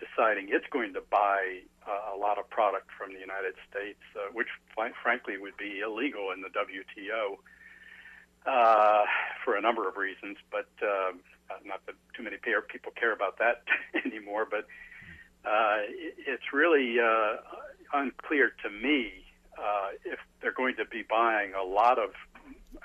[0.00, 4.32] deciding it's going to buy uh, a lot of product from the United States, uh,
[4.32, 7.36] which frankly would be illegal in the WTO
[8.46, 9.04] uh,
[9.44, 10.36] for a number of reasons.
[10.50, 11.12] But uh,
[11.64, 12.36] not that too many
[12.68, 13.62] people care about that
[14.04, 14.46] anymore.
[14.50, 14.66] But
[15.44, 15.84] uh,
[16.26, 17.36] it's really uh,
[17.92, 19.24] unclear to me
[19.58, 22.10] uh, if they're going to be buying a lot of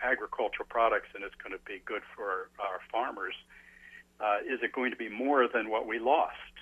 [0.04, 3.36] agricultural products and it's going to be good for our farmers.
[4.20, 6.55] Uh, is it going to be more than what we lost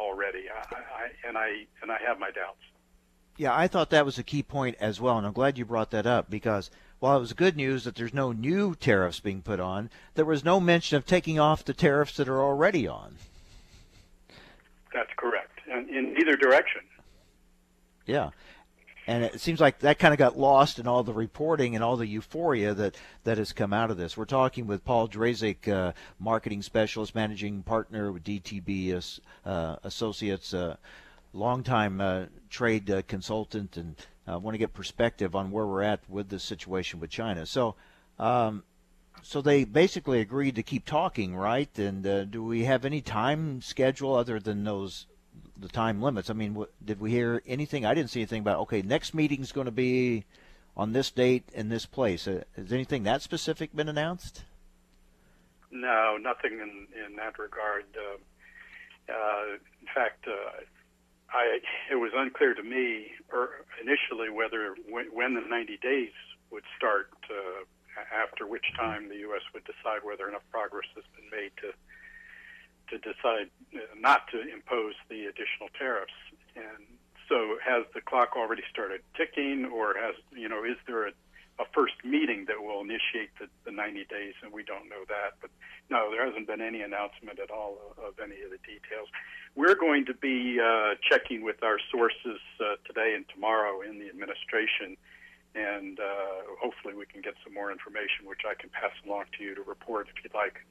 [0.00, 0.44] already?
[0.48, 2.62] I, I, and I and I have my doubts.
[3.36, 5.90] Yeah, I thought that was a key point as well, and I'm glad you brought
[5.92, 9.60] that up because while it was good news that there's no new tariffs being put
[9.60, 13.16] on, there was no mention of taking off the tariffs that are already on.
[14.92, 16.82] That's correct, and in either direction.
[18.06, 18.30] Yeah,
[19.10, 21.96] and it seems like that kind of got lost in all the reporting and all
[21.96, 24.16] the euphoria that, that has come out of this.
[24.16, 30.76] We're talking with Paul Drazek, uh, marketing specialist, managing partner with DTB uh, Associates, uh,
[31.32, 33.96] longtime uh, trade uh, consultant, and
[34.28, 37.46] I want to get perspective on where we're at with the situation with China.
[37.46, 37.74] So,
[38.20, 38.62] um,
[39.24, 41.76] so they basically agreed to keep talking, right?
[41.76, 45.06] And uh, do we have any time schedule other than those
[45.60, 46.30] the time limits?
[46.30, 47.84] I mean, did we hear anything?
[47.84, 50.24] I didn't see anything about okay, next meeting's going to be
[50.76, 52.26] on this date in this place.
[52.26, 54.44] Uh, has anything that specific been announced?
[55.70, 57.84] No, nothing in in that regard.
[57.96, 59.44] Uh, uh,
[59.80, 60.60] in fact, uh,
[61.32, 66.12] I it was unclear to me or initially whether when, when the 90 days
[66.50, 67.10] would start.
[67.28, 67.64] Uh,
[68.14, 69.42] after which time the U.S.
[69.52, 71.74] would decide whether enough progress has been made to
[72.90, 73.50] to decide
[73.98, 76.16] not to impose the additional tariffs.
[76.56, 76.84] And
[77.28, 81.12] so, has the clock already started ticking, or has you know is there a,
[81.60, 84.34] a first meeting that will initiate the, the 90 days?
[84.42, 85.38] And we don't know that.
[85.40, 85.50] But
[85.88, 89.08] no, there hasn't been any announcement at all of, of any of the details.
[89.54, 94.08] We're going to be uh, checking with our sources uh, today and tomorrow in the
[94.08, 94.96] administration
[95.54, 99.44] and uh, hopefully we can get some more information, which I can pass along to
[99.44, 100.64] you to report if you'd like.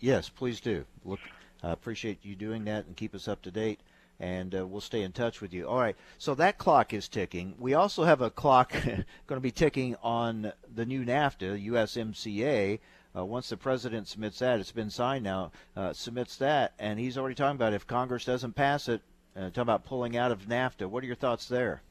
[0.00, 0.84] Yes, please do.
[1.04, 1.20] Look,
[1.62, 3.80] I appreciate you doing that and keep us up to date,
[4.20, 5.66] and uh, we'll stay in touch with you.
[5.66, 7.54] All right, so that clock is ticking.
[7.58, 12.78] We also have a clock going to be ticking on the new NAFTA, USMCA.
[13.16, 17.18] Uh, once the president submits that, it's been signed now, uh, submits that, and he's
[17.18, 19.00] already talking about if Congress doesn't pass it,
[19.34, 20.86] uh, talking about pulling out of NAFTA.
[20.86, 21.82] What are your thoughts there?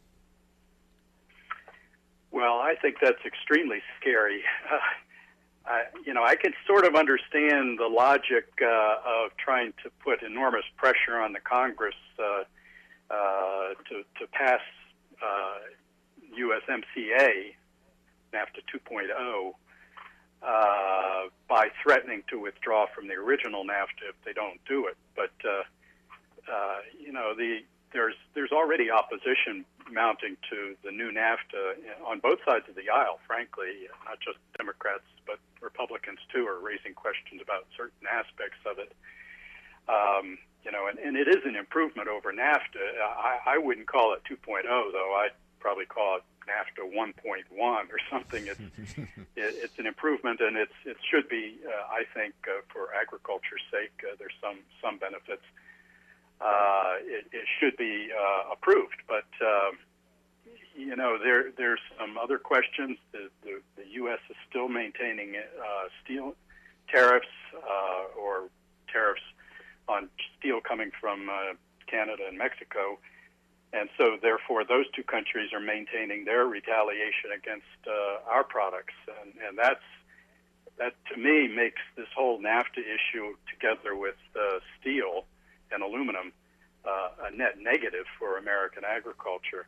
[2.32, 4.44] Well, I think that's extremely scary.
[6.06, 10.64] You know, I can sort of understand the logic uh, of trying to put enormous
[10.78, 12.44] pressure on the Congress uh,
[13.14, 14.62] uh, to to pass
[15.22, 15.60] uh,
[16.38, 17.56] USMCA
[18.34, 19.54] NAFTA 2.0
[20.44, 24.98] uh, by threatening to withdraw from the original NAFTA if they don't do it.
[25.16, 25.64] But uh,
[26.52, 27.60] uh, you know, the
[27.94, 33.20] there's there's already opposition mounting to the new NAFTA on both sides of the aisle.
[33.28, 38.96] Frankly, not just Democrats but Republicans too are raising questions about certain aspects of it.
[39.88, 43.00] Um, you know, and, and it is an improvement over NAFTA.
[43.00, 45.14] I, I wouldn't call it 2.0 though.
[45.20, 48.48] I'd probably call it NAFTA 1.1 or something.
[48.48, 48.60] It's
[48.98, 53.64] it, it's an improvement, and it's it should be, uh, I think, uh, for agriculture's
[53.72, 53.92] sake.
[54.04, 55.44] Uh, there's some some benefits
[56.40, 59.02] uh, it, it should be uh, approved.
[59.08, 59.78] But um,
[60.78, 62.98] you know, there there's some other questions.
[63.12, 64.20] The the, the U.S.
[64.30, 66.36] is still maintaining uh, steel
[66.88, 68.50] tariffs uh, or
[68.92, 69.26] tariffs
[69.88, 71.56] on steel coming from uh,
[71.88, 73.00] Canada and Mexico.
[73.74, 79.34] And so, therefore, those two countries are maintaining their retaliation against uh, our products, and,
[79.46, 79.84] and that's
[80.78, 85.26] that to me makes this whole NAFTA issue, together with uh, steel,
[85.72, 86.32] and aluminum
[86.86, 89.68] uh, a net negative for American agriculture.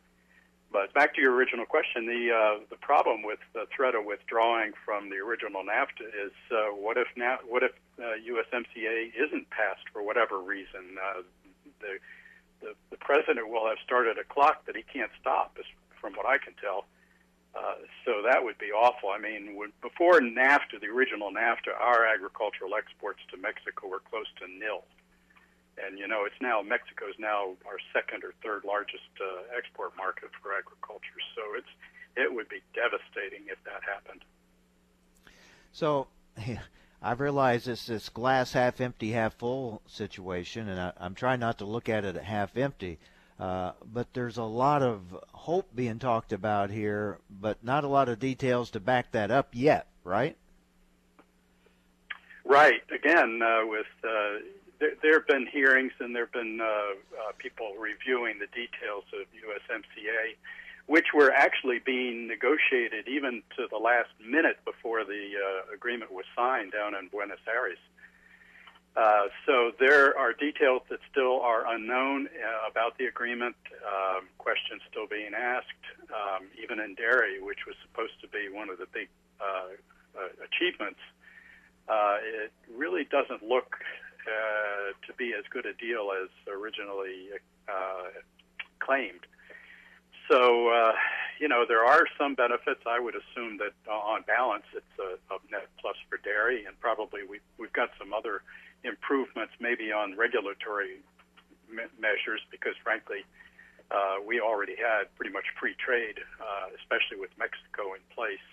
[0.72, 4.72] But back to your original question, the uh, the problem with the threat of withdrawing
[4.84, 9.86] from the original NAFTA is uh, what if now what if uh, USMCA isn't passed
[9.92, 10.94] for whatever reason?
[10.94, 11.22] Uh,
[11.80, 11.98] the,
[12.60, 15.58] the the president will have started a clock that he can't stop,
[16.00, 16.86] from what I can tell.
[17.52, 19.10] Uh, so that would be awful.
[19.10, 24.30] I mean, when, before NAFTA, the original NAFTA, our agricultural exports to Mexico were close
[24.38, 24.84] to nil
[25.86, 29.96] and you know it's now Mexico is now our second or third largest uh, export
[29.96, 31.20] market for agriculture.
[31.34, 31.72] So it's
[32.16, 34.24] it would be devastating if that happened.
[35.72, 36.08] So.
[37.02, 41.56] I realize it's this glass half empty, half full situation, and I, am trying not
[41.58, 42.98] to look at it at half empty.
[43.38, 48.10] Uh, but there's a lot of hope being talked about here, but not a lot
[48.10, 50.36] of details to back that up yet, right?
[52.44, 52.82] Right.
[52.94, 54.40] Again, uh, with uh,
[54.80, 59.04] there, there have been hearings and there have been uh, uh, people reviewing the details
[59.12, 60.34] of USMCA,
[60.86, 66.24] which were actually being negotiated even to the last minute before the uh, agreement was
[66.34, 67.78] signed down in Buenos Aires.
[68.96, 73.54] Uh, so there are details that still are unknown uh, about the agreement,
[73.86, 78.68] um, questions still being asked, um, even in dairy, which was supposed to be one
[78.68, 79.08] of the big
[79.40, 79.78] uh,
[80.18, 80.98] uh, achievements.
[81.88, 83.76] Uh, it really doesn't look
[84.26, 87.28] uh, to be as good a deal as originally
[87.68, 88.20] uh,
[88.78, 89.26] claimed.
[90.30, 90.92] So, uh,
[91.40, 92.80] you know, there are some benefits.
[92.86, 97.20] I would assume that on balance, it's a, a net plus for dairy, and probably
[97.28, 98.42] we, we've got some other
[98.84, 101.02] improvements, maybe on regulatory
[101.68, 103.24] me- measures, because frankly,
[103.90, 108.44] uh, we already had pretty much free trade, uh, especially with Mexico in place,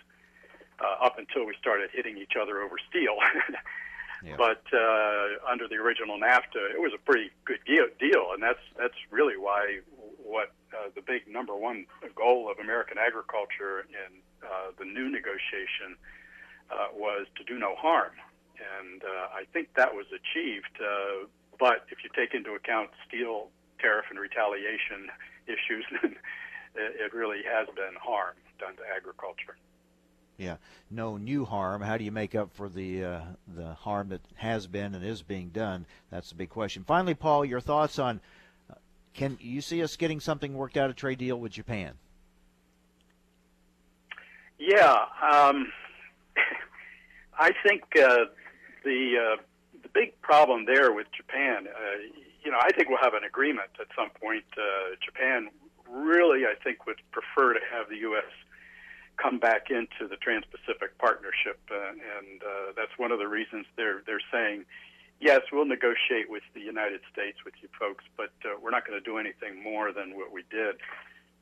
[0.82, 3.18] uh, up until we started hitting each other over steel.
[4.24, 4.36] Yeah.
[4.38, 7.62] But uh, under the original NAFTA, it was a pretty good
[8.00, 9.80] deal, and that's that's really why
[10.18, 15.96] what uh, the big number one goal of American agriculture in uh, the new negotiation
[16.72, 18.12] uh, was to do no harm,
[18.58, 20.76] and uh, I think that was achieved.
[20.82, 21.28] Uh,
[21.60, 23.50] but if you take into account steel
[23.80, 25.10] tariff and retaliation
[25.48, 26.18] issues, then
[26.76, 29.58] it really has been harm done to agriculture.
[30.38, 30.58] Yeah,
[30.92, 31.82] no new harm.
[31.82, 33.22] How do you make up for the uh,
[33.56, 35.88] the harm that has been and is being done?
[36.12, 36.84] That's the big question.
[36.86, 38.22] Finally, Paul, your thoughts on
[38.70, 38.76] uh,
[39.16, 41.94] can you see us getting something worked out a trade deal with Japan?
[44.60, 45.72] Yeah, um,
[47.40, 48.26] I think uh,
[48.84, 49.42] the uh,
[49.82, 53.70] the big problem there with Japan, uh, you know, I think we'll have an agreement
[53.80, 54.46] at some point.
[55.04, 55.50] Japan
[55.90, 58.26] really, I think, would prefer to have the U.S
[59.18, 64.02] come back into the Trans-Pacific Partnership, uh, and uh, that's one of the reasons they're
[64.06, 64.66] they're saying,
[65.20, 68.98] yes, we'll negotiate with the United States with you folks, but uh, we're not going
[68.98, 70.76] to do anything more than what we did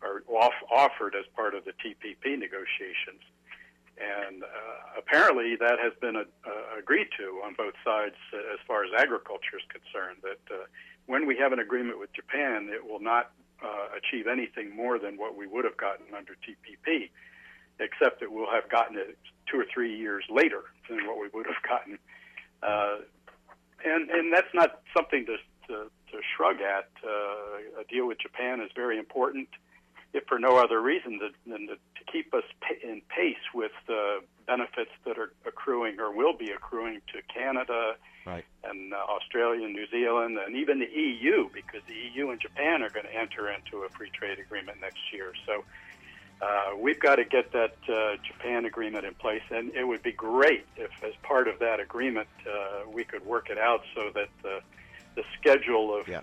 [0.02, 3.24] or off- offered as part of the TPP negotiations.
[3.96, 8.60] And uh, apparently, that has been a, uh, agreed to on both sides uh, as
[8.68, 10.20] far as agriculture is concerned.
[10.22, 10.66] That uh,
[11.06, 13.32] when we have an agreement with Japan, it will not
[13.64, 17.10] uh, achieve anything more than what we would have gotten under TPP
[17.80, 19.18] except that we'll have gotten it
[19.52, 21.98] two or three years later than what we would have gotten.
[22.64, 22.98] Uh,
[23.84, 26.90] and and that's not something to to, to shrug at.
[27.04, 29.50] Uh, a deal with Japan is very important,
[30.14, 32.44] if for no other reason than to, to keep us
[32.84, 37.96] in pace with the benefits that are accruing or will be accruing to Canada
[38.26, 38.46] right.
[38.64, 42.84] and uh, Australia and New Zealand and even the EU, because the EU and Japan
[42.84, 45.34] are going to enter into a free trade agreement next year.
[45.46, 45.64] So
[46.42, 50.12] uh, we've got to get that uh, Japan agreement in place, and it would be
[50.12, 54.28] great if, as part of that agreement, uh, we could work it out so that
[54.44, 54.60] the,
[55.16, 56.22] the schedule of yeah.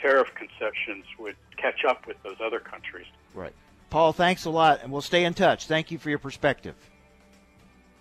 [0.00, 3.06] tariff concessions would catch up with those other countries.
[3.34, 3.52] Right.
[3.90, 5.66] Paul, thanks a lot, and we'll stay in touch.
[5.66, 6.74] Thank you for your perspective.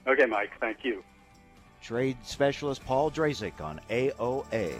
[0.07, 0.51] Okay, Mike.
[0.60, 1.03] Thank you.
[1.82, 4.80] Trade specialist Paul Drazek on AOA.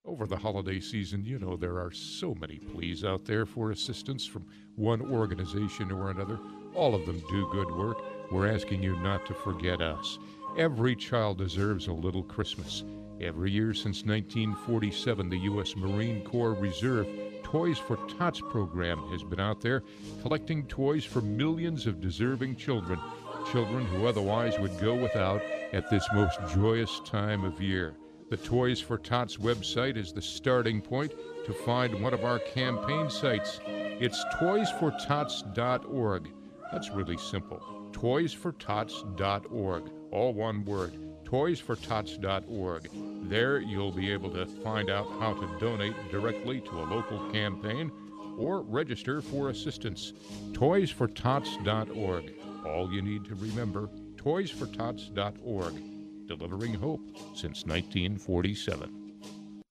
[0.03, 4.25] Over the holiday season, you know, there are so many pleas out there for assistance
[4.25, 6.39] from one organization or another.
[6.73, 8.03] All of them do good work.
[8.31, 10.17] We're asking you not to forget us.
[10.57, 12.83] Every child deserves a little Christmas.
[13.21, 15.75] Every year since 1947, the U.S.
[15.75, 17.07] Marine Corps Reserve
[17.43, 19.83] Toys for Tots program has been out there
[20.23, 22.99] collecting toys for millions of deserving children,
[23.51, 25.43] children who otherwise would go without
[25.73, 27.95] at this most joyous time of year.
[28.31, 31.11] The Toys for Tots website is the starting point
[31.45, 33.59] to find one of our campaign sites.
[33.67, 36.29] It's toysfortots.org.
[36.71, 37.61] That's really simple.
[37.91, 39.91] Toysfortots.org.
[40.11, 40.93] All one word.
[41.25, 42.89] Toysfortots.org.
[43.27, 47.91] There you'll be able to find out how to donate directly to a local campaign
[48.37, 50.13] or register for assistance.
[50.53, 52.33] Toysfortots.org.
[52.65, 55.90] All you need to remember toysfortots.org
[56.37, 57.01] delivering hope
[57.33, 59.00] since 1947.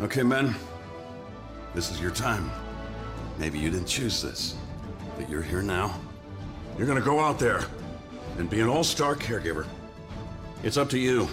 [0.00, 0.54] Okay, men.
[1.74, 2.52] This is your time.
[3.36, 4.54] Maybe you didn't choose this,
[5.16, 5.98] but you're here now.
[6.76, 7.64] You're gonna go out there
[8.38, 9.66] and be an all star caregiver.
[10.62, 11.28] It's up to you.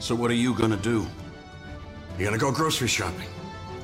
[0.00, 1.06] So, what are you gonna do?
[2.18, 3.28] You're gonna go grocery shopping,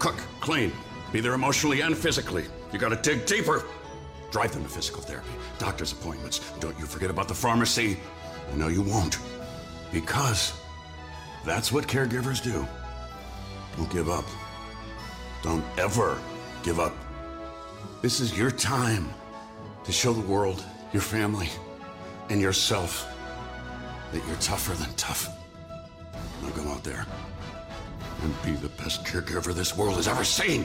[0.01, 0.73] cook, clean,
[1.13, 2.47] be there emotionally and physically.
[2.73, 3.63] You gotta dig deeper.
[4.33, 5.31] Drive them to physical therapy,
[5.61, 6.41] doctor's appointments.
[6.59, 7.97] Don't you forget about the pharmacy.
[8.57, 9.19] No, you won't.
[9.93, 10.53] Because
[11.45, 12.67] that's what caregivers do.
[13.77, 14.25] Don't give up.
[15.43, 16.18] Don't ever
[16.62, 16.95] give up.
[18.03, 19.09] This is your time
[19.85, 21.49] to show the world, your family,
[22.31, 23.07] and yourself
[24.12, 25.29] that you're tougher than tough.
[26.43, 27.07] Now go out there
[28.22, 30.64] and be the best caregiver this world has ever seen.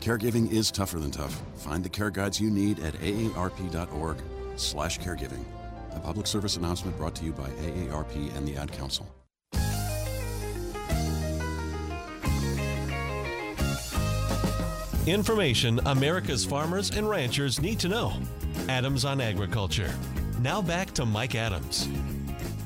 [0.00, 1.42] Caregiving is tougher than tough.
[1.56, 4.16] Find the care guides you need at aarp.org
[4.56, 5.44] slash caregiving.
[5.94, 9.06] A public service announcement brought to you by AARP and the Ad Council.
[15.10, 18.12] Information America's farmers and ranchers need to know.
[18.68, 19.92] Adams on Agriculture.
[20.40, 21.88] Now back to Mike Adams.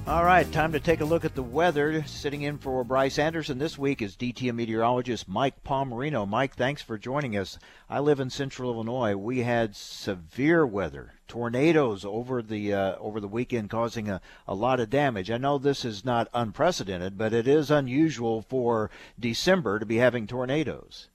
[0.07, 2.05] All right, time to take a look at the weather.
[2.05, 6.29] Sitting in for Bryce Anderson this week is DTN meteorologist Mike Palmerino.
[6.29, 7.59] Mike, thanks for joining us.
[7.89, 9.17] I live in Central Illinois.
[9.17, 14.81] We had severe weather, tornadoes over the uh, over the weekend, causing a, a lot
[14.81, 15.31] of damage.
[15.31, 20.27] I know this is not unprecedented, but it is unusual for December to be having
[20.27, 21.09] tornadoes.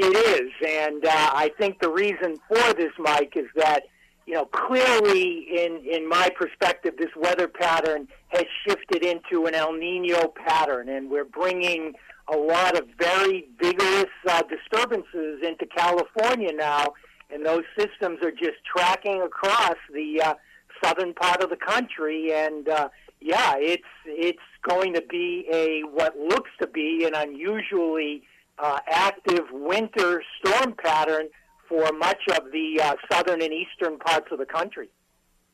[0.00, 3.82] It is, and uh, I think the reason for this, Mike, is that
[4.26, 9.72] you know, clearly, in in my perspective, this weather pattern has shifted into an El
[9.72, 11.94] Nino pattern, and we're bringing
[12.32, 16.92] a lot of very vigorous uh, disturbances into California now,
[17.32, 20.34] and those systems are just tracking across the uh,
[20.80, 22.88] southern part of the country, and uh,
[23.20, 28.22] yeah, it's it's going to be a what looks to be an unusually
[28.58, 31.28] uh, active winter storm pattern
[31.68, 34.88] for much of the uh, southern and eastern parts of the country.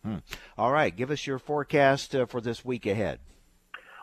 [0.04, 0.18] Hmm.
[0.56, 3.20] All right, give us your forecast uh, for this week ahead.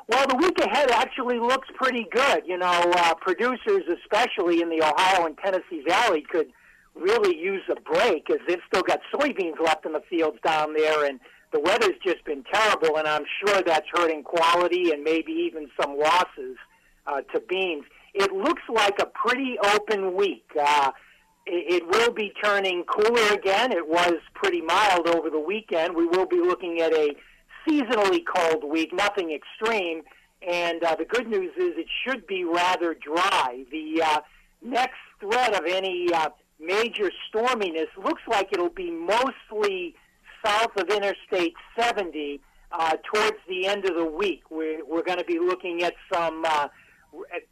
[0.07, 2.43] Well, the week ahead actually looks pretty good.
[2.45, 6.47] You know, uh, producers, especially in the Ohio and Tennessee Valley, could
[6.95, 11.05] really use a break as they've still got soybeans left in the fields down there,
[11.05, 11.19] and
[11.53, 15.97] the weather's just been terrible, and I'm sure that's hurting quality and maybe even some
[15.97, 16.57] losses
[17.07, 17.85] uh, to beans.
[18.13, 20.45] It looks like a pretty open week.
[20.59, 20.91] Uh,
[21.45, 23.71] it, will be turning cooler again.
[23.71, 25.95] It was pretty mild over the weekend.
[25.95, 27.15] We will be looking at a
[27.67, 30.01] seasonally cold week, nothing extreme.
[30.47, 33.63] And uh, the good news is it should be rather dry.
[33.71, 34.21] The uh,
[34.61, 39.95] next threat of any uh, major storminess looks like it'll be mostly
[40.43, 42.41] south of Interstate 70
[42.71, 44.43] uh, towards the end of the week.
[44.49, 46.69] We're, we're going to be looking at some uh,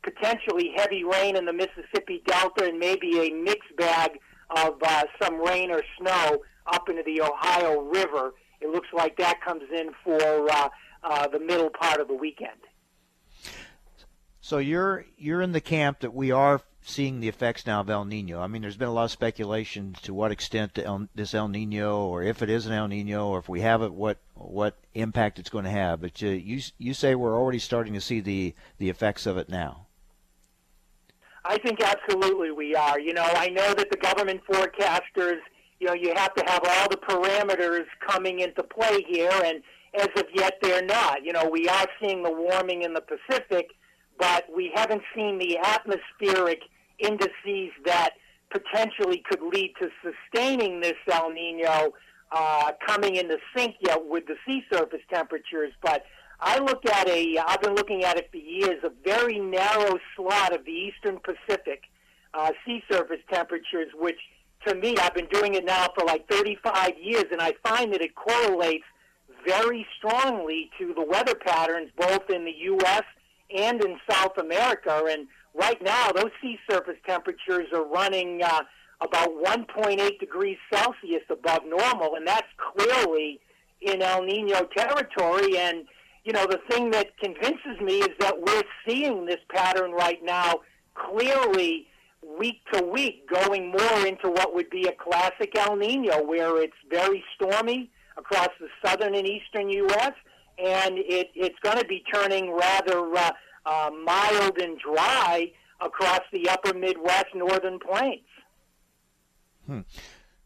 [0.03, 5.39] potentially heavy rain in the Mississippi Delta and maybe a mixed bag of uh, some
[5.41, 8.33] rain or snow up into the Ohio River.
[8.61, 10.69] It looks like that comes in for uh,
[11.03, 12.59] uh, the middle part of the weekend.
[14.41, 18.05] So you're you're in the camp that we are seeing the effects now of El
[18.05, 18.41] Nino.
[18.41, 20.79] I mean, there's been a lot of speculation to what extent
[21.15, 23.93] this El Nino, or if it is an El Nino, or if we have it,
[23.93, 26.01] what what impact it's going to have.
[26.01, 29.49] But you you, you say we're already starting to see the the effects of it
[29.49, 29.85] now.
[31.45, 32.99] I think absolutely we are.
[32.99, 35.39] You know, I know that the government forecasters,
[35.79, 39.61] you know, you have to have all the parameters coming into play here, and
[39.95, 41.23] as of yet they're not.
[41.23, 43.69] You know, we are seeing the warming in the Pacific,
[44.17, 46.61] but we haven't seen the atmospheric
[46.99, 48.11] indices that
[48.51, 51.93] potentially could lead to sustaining this El Nino
[52.31, 55.71] uh, coming into sync yet with the sea surface temperatures.
[55.81, 56.03] But
[56.39, 60.53] I look at a, I've been looking at it for years, a very narrow slot
[60.53, 61.83] of the eastern Pacific
[62.33, 64.19] uh, sea surface temperatures, which
[64.67, 68.01] to me, I've been doing it now for like 35 years, and I find that
[68.01, 68.83] it correlates
[69.47, 73.03] very strongly to the weather patterns both in the U.S.
[73.55, 75.05] and in South America.
[75.09, 75.27] And
[75.59, 78.61] right now, those sea surface temperatures are running uh,
[79.01, 83.39] about 1.8 degrees Celsius above normal, and that's clearly
[83.81, 85.57] in El Nino territory.
[85.57, 85.85] And
[86.23, 90.55] you know, the thing that convinces me is that we're seeing this pattern right now
[90.93, 91.87] clearly
[92.37, 96.73] week to week going more into what would be a classic El Nino, where it's
[96.89, 100.11] very stormy across the southern and eastern U.S.,
[100.57, 103.31] and it, it's going to be turning rather uh,
[103.65, 105.51] uh, mild and dry
[105.81, 108.21] across the upper Midwest northern plains.
[109.65, 109.81] Hmm.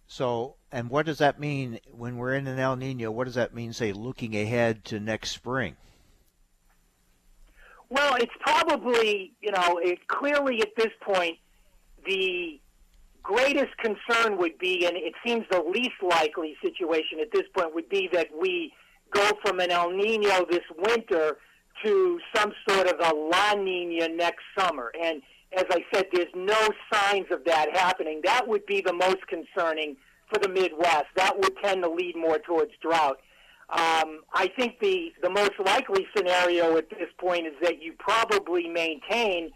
[0.08, 3.10] So, and what does that mean when we're in an El Nino?
[3.10, 5.76] What does that mean, say, looking ahead to next spring?
[7.90, 11.38] Well, it's probably, you know, it, clearly at this point,
[12.06, 12.60] the
[13.24, 17.90] greatest concern would be, and it seems the least likely situation at this point would
[17.90, 18.74] be that we
[19.12, 21.38] go from an El Nino this winter
[21.84, 24.92] to some sort of a La Nina next summer.
[25.02, 25.22] And
[25.56, 28.22] as I said, there's no signs of that happening.
[28.24, 29.96] That would be the most concerning
[30.32, 31.08] for the Midwest.
[31.16, 33.20] That would tend to lead more towards drought.
[33.70, 38.68] Um, I think the, the most likely scenario at this point is that you probably
[38.68, 39.52] maintain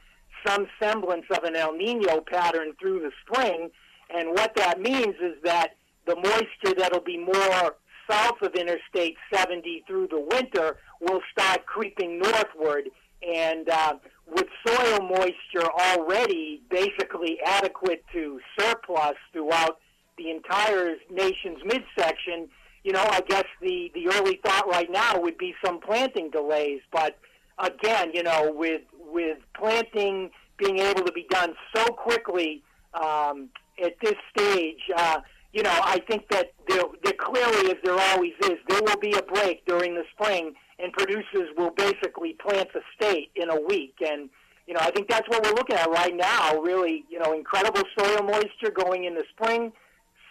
[0.46, 3.70] some semblance of an El Nino pattern through the spring.
[4.10, 5.76] And what that means is that
[6.06, 7.76] the moisture that'll be more
[8.10, 12.90] south of Interstate 70 through the winter will start creeping northward.
[13.28, 13.96] And uh,
[14.28, 19.80] with soil moisture already basically adequate to surplus throughout
[20.18, 22.48] the entire nation's midsection,
[22.84, 26.82] you know, I guess the, the early thought right now would be some planting delays.
[26.92, 27.18] But
[27.60, 33.50] again, you know, with with planting being able to be done so quickly um,
[33.84, 35.20] at this stage, uh,
[35.58, 39.14] you know, I think that there, there clearly, as there always is, there will be
[39.14, 43.96] a break during the spring, and producers will basically plant the state in a week.
[44.08, 44.30] And
[44.68, 46.60] you know, I think that's what we're looking at right now.
[46.62, 49.74] Really, you know, incredible soil moisture going in the spring,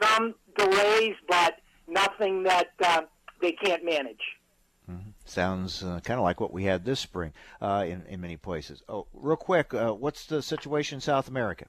[0.01, 1.57] some delays, but
[1.89, 3.03] nothing that uh,
[3.43, 4.23] they can't manage.
[4.89, 5.11] Mm-hmm.
[5.25, 8.85] Sounds uh, kind of like what we had this spring uh, in, in many places.
[8.89, 11.67] Oh, real quick, uh, what's the situation in South America?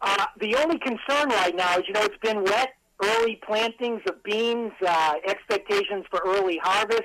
[0.00, 2.70] Uh, the only concern right now is, you know, it's been wet
[3.02, 7.04] early plantings of beans, uh, expectations for early harvest.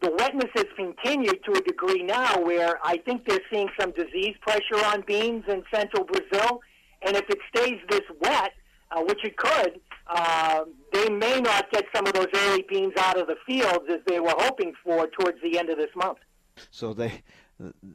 [0.00, 4.34] The wetness has continued to a degree now where I think they're seeing some disease
[4.40, 6.60] pressure on beans in central Brazil.
[7.02, 8.52] And if it stays this wet,
[8.90, 13.18] uh, which it could, uh, they may not get some of those early beans out
[13.18, 16.18] of the fields as they were hoping for towards the end of this month.
[16.70, 17.22] So they,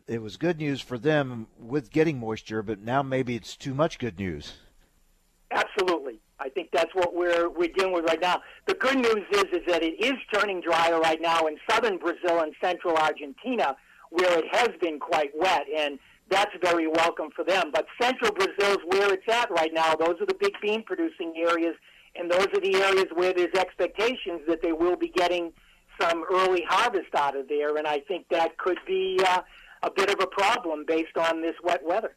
[0.07, 3.99] it was good news for them with getting moisture, but now maybe it's too much
[3.99, 4.53] good news.
[5.51, 6.19] Absolutely.
[6.39, 8.41] I think that's what we're we're dealing with right now.
[8.67, 12.41] The good news is is that it is turning drier right now in southern Brazil
[12.41, 13.75] and central Argentina,
[14.09, 15.97] where it has been quite wet, and
[16.29, 17.71] that's very welcome for them.
[17.73, 19.95] But central Brazil is where it's at right now.
[19.95, 21.75] Those are the big bean producing areas,
[22.15, 25.53] and those are the areas where there's expectations that they will be getting
[25.99, 29.41] some early harvest out of there, and I think that could be uh,
[29.83, 32.15] a bit of a problem based on this wet weather.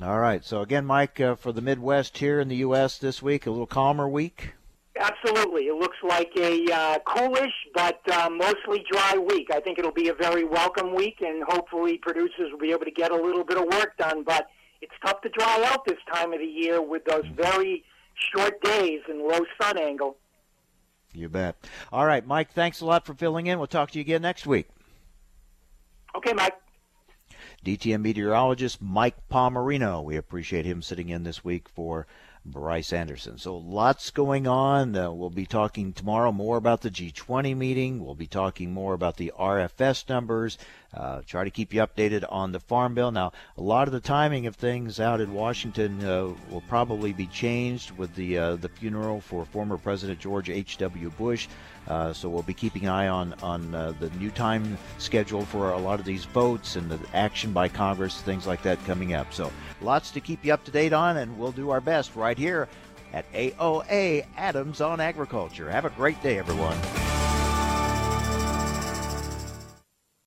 [0.00, 0.44] All right.
[0.44, 2.96] So again, Mike, uh, for the Midwest here in the U.S.
[2.98, 4.54] this week, a little calmer week.
[4.98, 5.64] Absolutely.
[5.64, 9.50] It looks like a uh, coolish but uh, mostly dry week.
[9.50, 12.90] I think it'll be a very welcome week, and hopefully producers will be able to
[12.90, 14.22] get a little bit of work done.
[14.22, 14.48] But
[14.80, 17.84] it's tough to dry out this time of the year with those very
[18.34, 20.16] short days and low sun angle.
[21.14, 21.56] You bet.
[21.92, 23.58] All right, Mike, thanks a lot for filling in.
[23.58, 24.68] We'll talk to you again next week.
[26.14, 26.54] Okay, Mike.
[27.64, 30.02] DTN meteorologist Mike Palmerino.
[30.02, 32.06] We appreciate him sitting in this week for
[32.44, 33.38] Bryce Anderson.
[33.38, 34.96] So lots going on.
[34.96, 38.04] Uh, we'll be talking tomorrow more about the G20 meeting.
[38.04, 40.58] We'll be talking more about the RFS numbers.
[40.94, 43.10] Uh, try to keep you updated on the Farm Bill.
[43.10, 47.26] Now, a lot of the timing of things out in Washington uh, will probably be
[47.26, 51.10] changed with the uh, the funeral for former President George H.W.
[51.10, 51.48] Bush.
[51.88, 55.70] Uh, so we'll be keeping an eye on on uh, the new time schedule for
[55.70, 59.32] a lot of these votes and the action by Congress, things like that coming up.
[59.32, 62.36] So lots to keep you up to date on, and we'll do our best right
[62.36, 62.68] here
[63.12, 65.70] at AOA Adams on Agriculture.
[65.70, 66.76] Have a great day, everyone.